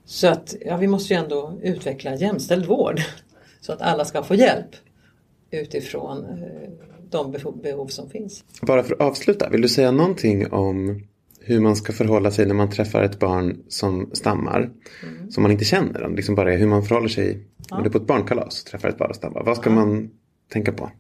så 0.05 0.29
att 0.29 0.55
ja, 0.67 0.77
vi 0.77 0.87
måste 0.87 1.15
ju 1.15 1.21
ändå 1.21 1.59
utveckla 1.63 2.15
jämställd 2.15 2.67
vård. 2.67 3.01
Så 3.61 3.73
att 3.73 3.81
alla 3.83 4.05
ska 4.05 4.23
få 4.23 4.35
hjälp 4.35 4.77
utifrån 5.51 6.25
eh, 6.25 6.71
de 7.11 7.37
behov 7.63 7.87
som 7.87 8.11
finns. 8.11 8.45
Bara 8.63 8.83
för 8.83 8.95
att 8.95 9.01
avsluta, 9.01 9.49
vill 9.51 9.63
du 9.63 9.69
säga 9.69 9.91
någonting 9.91 10.53
om 10.53 11.03
hur 11.41 11.61
man 11.61 11.77
ska 11.77 11.93
förhålla 11.93 12.31
sig 12.31 12.47
när 12.47 12.55
man 12.55 12.71
träffar 12.71 13.03
ett 13.03 13.19
barn 13.19 13.63
som 13.69 14.11
stammar. 14.13 14.71
Mm. 15.03 15.31
Som 15.31 15.43
man 15.43 15.53
inte 15.53 15.65
känner. 15.65 16.09
Liksom 16.09 16.35
bara 16.35 16.51
hur 16.51 16.67
man 16.67 16.83
förhåller 16.83 17.09
sig. 17.09 17.47
Ja. 17.71 17.77
Om 17.77 17.83
du 17.83 17.89
är 17.89 17.93
på 17.93 17.99
ett 17.99 18.07
barnkalas 18.07 18.63
och 18.63 18.71
träffar 18.71 18.89
ett 18.89 18.99
barn 18.99 19.09
som 19.09 19.15
stammar. 19.15 19.43
Vad 19.45 19.57
ska 19.57 19.71
ja. 19.71 19.77
man 19.77 20.11
tänka 20.53 20.73
på? 20.73 20.91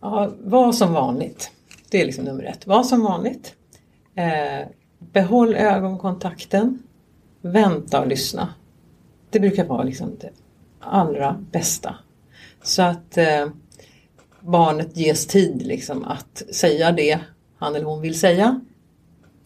Ja, 0.00 0.32
var 0.40 0.72
som 0.72 0.92
vanligt. 0.92 1.50
Det 1.92 2.00
är 2.00 2.06
liksom 2.06 2.24
nummer 2.24 2.44
ett. 2.44 2.66
Var 2.66 2.82
som 2.82 3.02
vanligt. 3.02 3.54
Eh, 4.14 4.68
behåll 4.98 5.54
ögonkontakten. 5.54 6.82
Vänta 7.40 8.00
och 8.00 8.06
lyssna. 8.06 8.54
Det 9.30 9.40
brukar 9.40 9.64
vara 9.64 9.82
liksom 9.82 10.16
det 10.20 10.30
allra 10.80 11.44
bästa. 11.50 11.94
Så 12.62 12.82
att 12.82 13.18
eh, 13.18 13.48
barnet 14.40 14.96
ges 14.96 15.26
tid 15.26 15.66
liksom 15.66 16.04
att 16.04 16.42
säga 16.52 16.92
det 16.92 17.20
han 17.58 17.74
eller 17.74 17.86
hon 17.86 18.00
vill 18.00 18.18
säga 18.18 18.60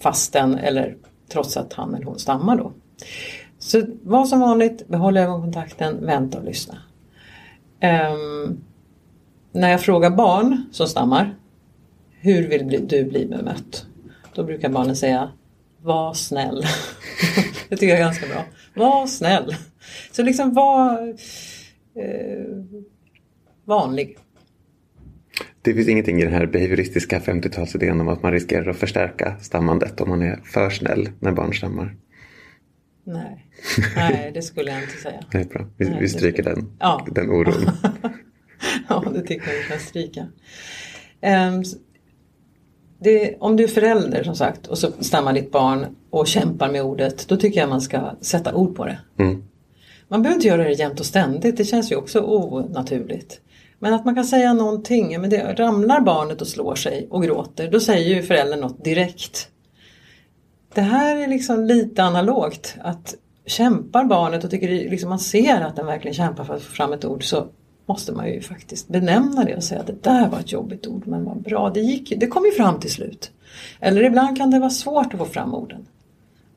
fastän 0.01 0.55
eller 0.55 0.97
trots 1.29 1.57
att 1.57 1.73
han 1.73 1.95
eller 1.95 2.07
hon 2.07 2.19
stammar 2.19 2.57
då. 2.57 2.73
Så 3.59 3.83
var 4.03 4.27
som 4.27 4.41
vanligt, 4.41 4.89
behåll 4.89 5.17
ögonkontakten, 5.17 6.07
vänta 6.07 6.39
och 6.39 6.45
lyssna. 6.45 6.79
Um, 7.83 8.65
när 9.53 9.71
jag 9.71 9.81
frågar 9.81 10.11
barn 10.11 10.65
som 10.73 10.87
stammar, 10.87 11.35
hur 12.27 12.49
vill 12.49 12.89
du 12.89 13.05
bli 13.05 13.27
bemött? 13.27 13.87
Då 14.35 14.45
brukar 14.45 14.69
barnen 14.69 14.97
säga, 14.97 15.33
var 15.83 16.15
snäll. 16.15 16.63
det 17.69 17.77
tycker 17.77 17.89
jag 17.89 17.99
är 17.99 18.05
ganska 18.05 18.27
bra. 18.27 18.45
Var 18.75 19.07
snäll. 19.07 19.57
Så 20.13 20.23
liksom 20.23 20.55
var 20.55 21.09
eh, 21.95 22.65
vanlig. 23.65 24.19
Det 25.63 25.75
finns 25.75 25.89
ingenting 25.89 26.21
i 26.21 26.25
den 26.25 26.33
här 26.33 26.47
behavioristiska 26.47 27.19
50-talsidén 27.19 28.01
om 28.01 28.09
att 28.09 28.23
man 28.23 28.33
riskerar 28.33 28.71
att 28.71 28.77
förstärka 28.77 29.37
stammandet 29.41 30.01
om 30.01 30.09
man 30.09 30.23
är 30.23 30.41
för 30.45 30.71
snäll 30.71 31.09
när 31.21 31.33
barn 31.33 31.55
stammar. 31.55 31.97
Nej, 33.05 33.47
Nej 33.97 34.31
det 34.35 34.43
skulle 34.43 34.71
jag 34.71 34.83
inte 34.83 34.97
säga. 34.97 35.25
Nej, 35.35 35.45
bra. 35.45 35.67
Vi, 35.77 35.89
Nej, 35.89 35.99
vi 36.01 36.09
stryker 36.09 36.43
den, 36.43 36.77
ja. 36.79 37.07
den 37.11 37.31
oron. 37.31 37.71
ja, 38.89 39.13
det 39.15 39.23
tycker 39.23 39.51
jag 39.51 39.59
vi 39.59 39.69
kan 39.69 39.79
stryka. 39.79 40.27
Um, 41.23 41.65
det, 42.99 43.37
om 43.41 43.57
du 43.57 43.65
är 43.65 43.69
förälder 43.69 44.25
som 44.25 44.37
sagt 44.37 44.67
och 44.67 44.79
så 44.79 44.89
stammar 45.01 45.33
ditt 45.33 45.53
barn 45.53 45.87
och 46.11 46.27
kämpar 46.27 46.73
med 46.73 46.83
ordet, 46.83 47.29
då 47.29 47.37
tycker 47.37 47.61
jag 47.61 47.69
man 47.69 47.81
ska 47.81 48.11
sätta 48.21 48.55
ord 48.55 48.77
på 48.77 48.85
det. 48.85 48.99
Mm. 49.19 49.45
Man 50.09 50.23
behöver 50.23 50.37
inte 50.37 50.49
göra 50.49 50.65
det 50.65 50.73
jämt 50.73 51.01
och 51.01 51.07
ständigt, 51.07 51.57
det 51.57 51.65
känns 51.65 51.93
ju 51.93 51.97
också 51.97 52.21
onaturligt. 52.21 53.41
Men 53.79 53.95
att 53.95 54.05
man 54.05 54.15
kan 54.15 54.25
säga 54.25 54.55
någonting, 54.55 55.21
men 55.21 55.31
det, 55.31 55.55
ramlar 55.59 56.01
barnet 56.01 56.41
och 56.41 56.49
slår 56.49 56.75
sig 56.75 57.07
och 57.11 57.23
gråter, 57.23 57.71
då 57.71 57.81
säger 57.81 58.15
ju 58.15 58.23
föräldern 58.23 58.61
något 58.61 58.85
direkt. 58.85 59.49
Det 60.75 60.81
här 60.81 61.17
är 61.17 61.27
liksom 61.27 61.65
lite 61.65 62.03
analogt, 62.03 62.77
att 62.81 63.15
kämpar 63.47 64.05
barnet 64.05 64.45
och 64.45 64.51
tycker 64.51 64.69
liksom 64.69 65.09
man 65.09 65.19
ser 65.19 65.61
att 65.61 65.77
den 65.77 65.87
verkligen 65.87 66.15
kämpar 66.15 66.45
för 66.45 66.55
att 66.55 66.63
få 66.63 66.73
fram 66.73 66.93
ett 66.93 67.05
ord 67.05 67.25
så 67.25 67.47
måste 67.87 68.13
man 68.13 68.29
ju 68.29 68.41
faktiskt 68.41 68.89
benämna 68.89 69.45
det 69.45 69.57
och 69.57 69.65
säga 69.65 69.81
att 69.81 69.87
det 69.87 70.03
där 70.03 70.29
var 70.29 70.41
ett 70.41 70.53
jobbigt 70.53 70.87
ord 70.87 71.07
men 71.07 71.25
vad 71.25 71.43
bra, 71.43 71.71
det, 71.71 71.81
gick, 71.81 72.13
det 72.17 72.27
kom 72.27 72.45
ju 72.45 72.51
fram 72.51 72.81
till 72.81 72.91
slut. 72.91 73.31
Eller 73.81 74.03
ibland 74.03 74.37
kan 74.37 74.51
det 74.51 74.59
vara 74.59 74.71
svårt 74.71 75.15
att 75.15 75.19
få 75.19 75.25
fram 75.25 75.55
orden. 75.55 75.87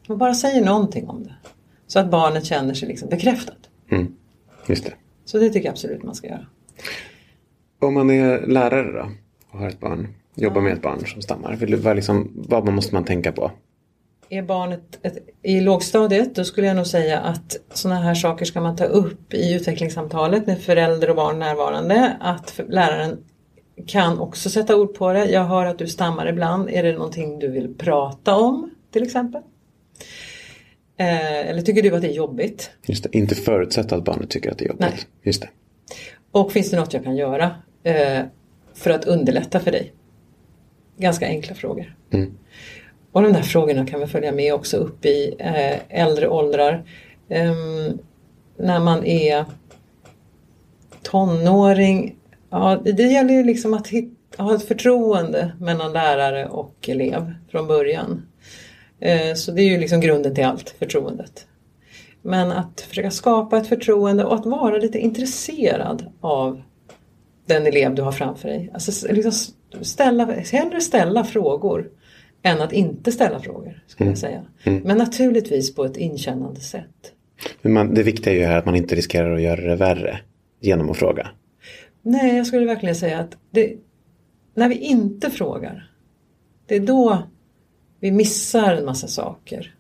Man 0.07 0.17
bara 0.17 0.33
säger 0.33 0.65
någonting 0.65 1.07
om 1.09 1.23
det. 1.23 1.33
Så 1.87 1.99
att 1.99 2.11
barnet 2.11 2.45
känner 2.45 2.73
sig 2.73 2.87
liksom 2.87 3.09
bekräftat. 3.09 3.57
Mm, 3.89 4.15
just 4.67 4.85
det. 4.85 4.93
Så 5.25 5.39
det 5.39 5.49
tycker 5.49 5.65
jag 5.65 5.71
absolut 5.71 6.03
man 6.03 6.15
ska 6.15 6.27
göra. 6.27 6.45
Om 7.79 7.93
man 7.93 8.09
är 8.09 8.47
lärare 8.47 8.91
då 8.91 9.11
och 9.51 9.59
har 9.59 9.67
ett 9.67 9.79
barn, 9.79 10.07
jobbar 10.35 10.57
ja. 10.57 10.63
med 10.63 10.73
ett 10.73 10.81
barn 10.81 11.05
som 11.05 11.21
stammar. 11.21 11.77
Vad, 11.83 11.95
liksom, 11.95 12.31
vad 12.35 12.73
måste 12.73 12.95
man 12.95 13.03
tänka 13.03 13.31
på? 13.31 13.51
Är 14.29 14.41
barnet 14.41 14.99
ett, 15.01 15.17
i 15.43 15.61
lågstadiet 15.61 16.35
då 16.35 16.43
skulle 16.43 16.67
jag 16.67 16.75
nog 16.75 16.87
säga 16.87 17.19
att 17.19 17.57
sådana 17.73 18.01
här 18.01 18.15
saker 18.15 18.45
ska 18.45 18.61
man 18.61 18.75
ta 18.75 18.83
upp 18.83 19.33
i 19.33 19.53
utvecklingssamtalet 19.53 20.47
med 20.47 20.61
förälder 20.61 21.09
och 21.09 21.15
barn 21.15 21.39
närvarande. 21.39 22.17
Att 22.19 22.59
läraren 22.67 23.17
kan 23.87 24.19
också 24.19 24.49
sätta 24.49 24.75
ord 24.75 24.93
på 24.93 25.13
det. 25.13 25.25
Jag 25.25 25.43
hör 25.43 25.65
att 25.65 25.77
du 25.77 25.87
stammar 25.87 26.27
ibland. 26.27 26.69
Är 26.69 26.83
det 26.83 26.93
någonting 26.93 27.39
du 27.39 27.47
vill 27.47 27.73
prata 27.77 28.35
om 28.35 28.69
till 28.91 29.03
exempel? 29.03 29.41
Eh, 30.97 31.49
eller 31.49 31.61
tycker 31.61 31.81
du 31.81 31.95
att 31.95 32.01
det 32.01 32.09
är 32.09 32.13
jobbigt? 32.13 32.71
Just 32.85 33.03
det, 33.03 33.17
inte 33.17 33.35
förutsätta 33.35 33.95
att 33.95 34.03
barnet 34.03 34.29
tycker 34.29 34.51
att 34.51 34.57
det 34.57 34.65
är 34.65 34.67
jobbigt. 34.67 34.81
Nej. 34.81 34.99
Just 35.23 35.41
det. 35.41 35.49
Och 36.31 36.51
finns 36.51 36.71
det 36.71 36.77
något 36.77 36.93
jag 36.93 37.03
kan 37.03 37.15
göra 37.15 37.51
eh, 37.83 38.21
för 38.73 38.89
att 38.89 39.05
underlätta 39.05 39.59
för 39.59 39.71
dig? 39.71 39.93
Ganska 40.97 41.25
enkla 41.25 41.55
frågor. 41.55 41.95
Mm. 42.11 42.37
Och 43.11 43.21
de 43.21 43.33
där 43.33 43.41
frågorna 43.41 43.85
kan 43.85 43.99
vi 43.99 44.07
följa 44.07 44.31
med 44.31 44.53
också 44.53 44.77
upp 44.77 45.05
i 45.05 45.35
eh, 45.39 46.01
äldre 46.03 46.29
åldrar. 46.29 46.83
Ehm, 47.29 47.99
när 48.57 48.79
man 48.79 49.05
är 49.05 49.45
tonåring, 51.01 52.15
ja, 52.49 52.81
det 52.83 53.03
gäller 53.03 53.33
ju 53.33 53.43
liksom 53.43 53.73
att 53.73 53.87
hitta, 53.87 54.43
ha 54.43 54.55
ett 54.55 54.67
förtroende 54.67 55.51
mellan 55.59 55.93
lärare 55.93 56.47
och 56.47 56.89
elev 56.89 57.33
från 57.51 57.67
början. 57.67 58.27
Eh, 58.99 59.33
så 59.35 59.51
det 59.51 59.61
är 59.61 59.69
ju 59.69 59.77
liksom 59.77 60.01
grunden 60.01 60.35
till 60.35 60.45
allt, 60.45 60.75
förtroendet. 60.79 61.45
Men 62.21 62.51
att 62.51 62.81
försöka 62.81 63.11
skapa 63.11 63.57
ett 63.57 63.67
förtroende 63.67 64.25
och 64.25 64.35
att 64.35 64.45
vara 64.45 64.77
lite 64.77 64.99
intresserad 64.99 66.05
av 66.21 66.61
den 67.45 67.67
elev 67.67 67.95
du 67.95 68.01
har 68.01 68.11
framför 68.11 68.49
dig. 68.49 68.69
Alltså 68.73 69.07
liksom 69.13 69.55
ställa, 69.81 70.25
hellre 70.25 70.81
ställa 70.81 71.23
frågor 71.23 71.89
än 72.43 72.61
att 72.61 72.73
inte 72.73 73.11
ställa 73.11 73.39
frågor. 73.39 73.83
skulle 73.87 74.05
mm. 74.05 74.11
jag 74.11 74.17
säga. 74.17 74.45
Mm. 74.63 74.81
Men 74.85 74.97
naturligtvis 74.97 75.75
på 75.75 75.85
ett 75.85 75.97
inkännande 75.97 76.59
sätt. 76.59 77.13
Man, 77.61 77.93
det 77.93 78.03
viktiga 78.03 78.33
är 78.33 78.37
ju 78.37 78.43
här 78.43 78.57
att 78.57 78.65
man 78.65 78.75
inte 78.75 78.95
riskerar 78.95 79.35
att 79.35 79.41
göra 79.41 79.61
det 79.61 79.75
värre 79.75 80.19
genom 80.59 80.89
att 80.89 80.97
fråga. 80.97 81.29
Nej, 82.01 82.37
jag 82.37 82.47
skulle 82.47 82.65
verkligen 82.65 82.95
säga 82.95 83.19
att 83.19 83.37
det, 83.51 83.73
när 84.53 84.69
vi 84.69 84.75
inte 84.75 85.29
frågar, 85.29 85.91
det 86.65 86.75
är 86.75 86.79
då 86.79 87.23
vi 87.99 88.11
missar 88.11 88.73
en 88.73 88.85
massa 88.85 89.07
saker. 89.07 89.75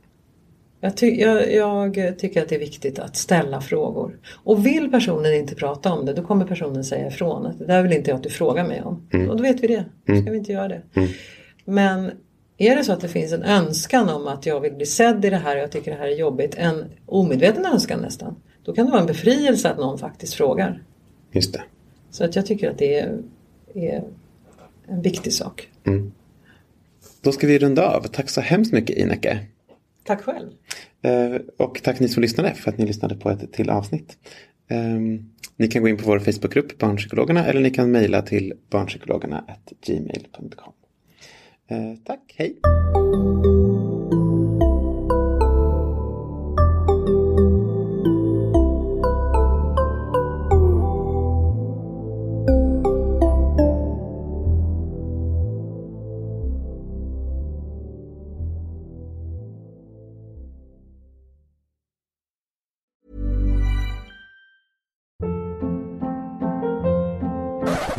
Jag, 0.81 0.97
ty 0.97 1.07
jag, 1.07 1.53
jag, 1.53 2.19
tycker 2.19 2.41
att 2.41 2.49
det 2.49 2.55
är 2.55 2.59
viktigt 2.59 2.99
att 2.99 3.15
ställa 3.15 3.61
frågor. 3.61 4.19
Och 4.43 4.65
vill 4.65 4.91
personen 4.91 5.33
inte 5.33 5.55
prata 5.55 5.93
om 5.93 6.05
det, 6.05 6.13
då 6.13 6.23
kommer 6.23 6.45
personen 6.45 6.83
säga 6.83 7.07
ifrån. 7.07 7.45
Att 7.45 7.59
det 7.59 7.65
där 7.65 7.83
vill 7.83 7.93
inte 7.93 8.11
jag 8.11 8.17
att 8.17 8.23
du 8.23 8.29
frågar 8.29 8.67
mig 8.67 8.81
om. 8.81 9.07
Mm. 9.13 9.29
Och 9.29 9.37
då 9.37 9.43
vet 9.43 9.63
vi 9.63 9.67
det. 9.67 9.85
Då 10.05 10.13
ska 10.13 10.21
mm. 10.21 10.31
vi 10.31 10.37
inte 10.37 10.51
göra 10.51 10.67
det. 10.67 10.81
Mm. 10.93 11.09
Men 11.65 12.11
är 12.59 12.75
det 12.75 12.83
så 12.83 12.93
att 12.93 13.01
det 13.01 13.07
finns 13.07 13.33
en 13.33 13.43
önskan 13.43 14.09
om 14.09 14.27
att 14.27 14.45
jag 14.45 14.59
vill 14.59 14.73
bli 14.73 14.85
sedd 14.85 15.25
i 15.25 15.29
det 15.29 15.37
här 15.37 15.55
och 15.55 15.61
jag 15.61 15.71
tycker 15.71 15.91
det 15.91 15.97
här 15.97 16.07
är 16.07 16.15
jobbigt, 16.15 16.55
en 16.55 16.85
omedveten 17.05 17.65
önskan 17.65 17.99
nästan, 18.01 18.35
då 18.63 18.73
kan 18.73 18.85
det 18.85 18.91
vara 18.91 19.01
en 19.01 19.07
befrielse 19.07 19.69
att 19.69 19.77
någon 19.77 19.97
faktiskt 19.97 20.33
frågar. 20.33 20.83
Just 21.31 21.53
det. 21.53 21.61
Så 22.11 22.25
att 22.25 22.35
jag 22.35 22.45
tycker 22.45 22.69
att 22.69 22.77
det 22.77 22.99
är, 22.99 23.17
är 23.73 24.03
en 24.87 25.01
viktig 25.01 25.33
sak. 25.33 25.69
Mm. 25.83 26.11
Då 27.21 27.31
ska 27.31 27.47
vi 27.47 27.59
runda 27.59 27.95
av. 27.95 28.01
Tack 28.01 28.29
så 28.29 28.41
hemskt 28.41 28.73
mycket 28.73 28.97
Ineke. 28.97 29.39
Tack 30.03 30.21
själv. 30.21 30.49
Eh, 31.01 31.41
och 31.57 31.79
tack 31.83 31.99
ni 31.99 32.07
som 32.07 32.21
lyssnade 32.21 32.53
för 32.53 32.71
att 32.71 32.77
ni 32.77 32.85
lyssnade 32.85 33.15
på 33.15 33.29
ett 33.29 33.53
till 33.53 33.69
avsnitt. 33.69 34.17
Um, 34.71 35.29
ni 35.55 35.67
kan 35.67 35.81
gå 35.81 35.87
in 35.87 35.97
på 35.97 36.05
vår 36.05 36.19
Facebookgrupp 36.19 36.77
Barnpsykologerna 36.77 37.45
eller 37.45 37.61
ni 37.61 37.69
kan 37.69 37.91
mejla 37.91 38.21
till 38.21 38.53
barnpsykologerna 38.69 39.43
gmail.com. 39.85 40.73
Uh, 41.71 41.93
tack, 42.03 42.33
hej! 42.35 42.55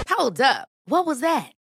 Hold 0.09 0.40
up. 0.40 0.68
What 0.87 1.06
was 1.06 1.20
that? 1.20 1.52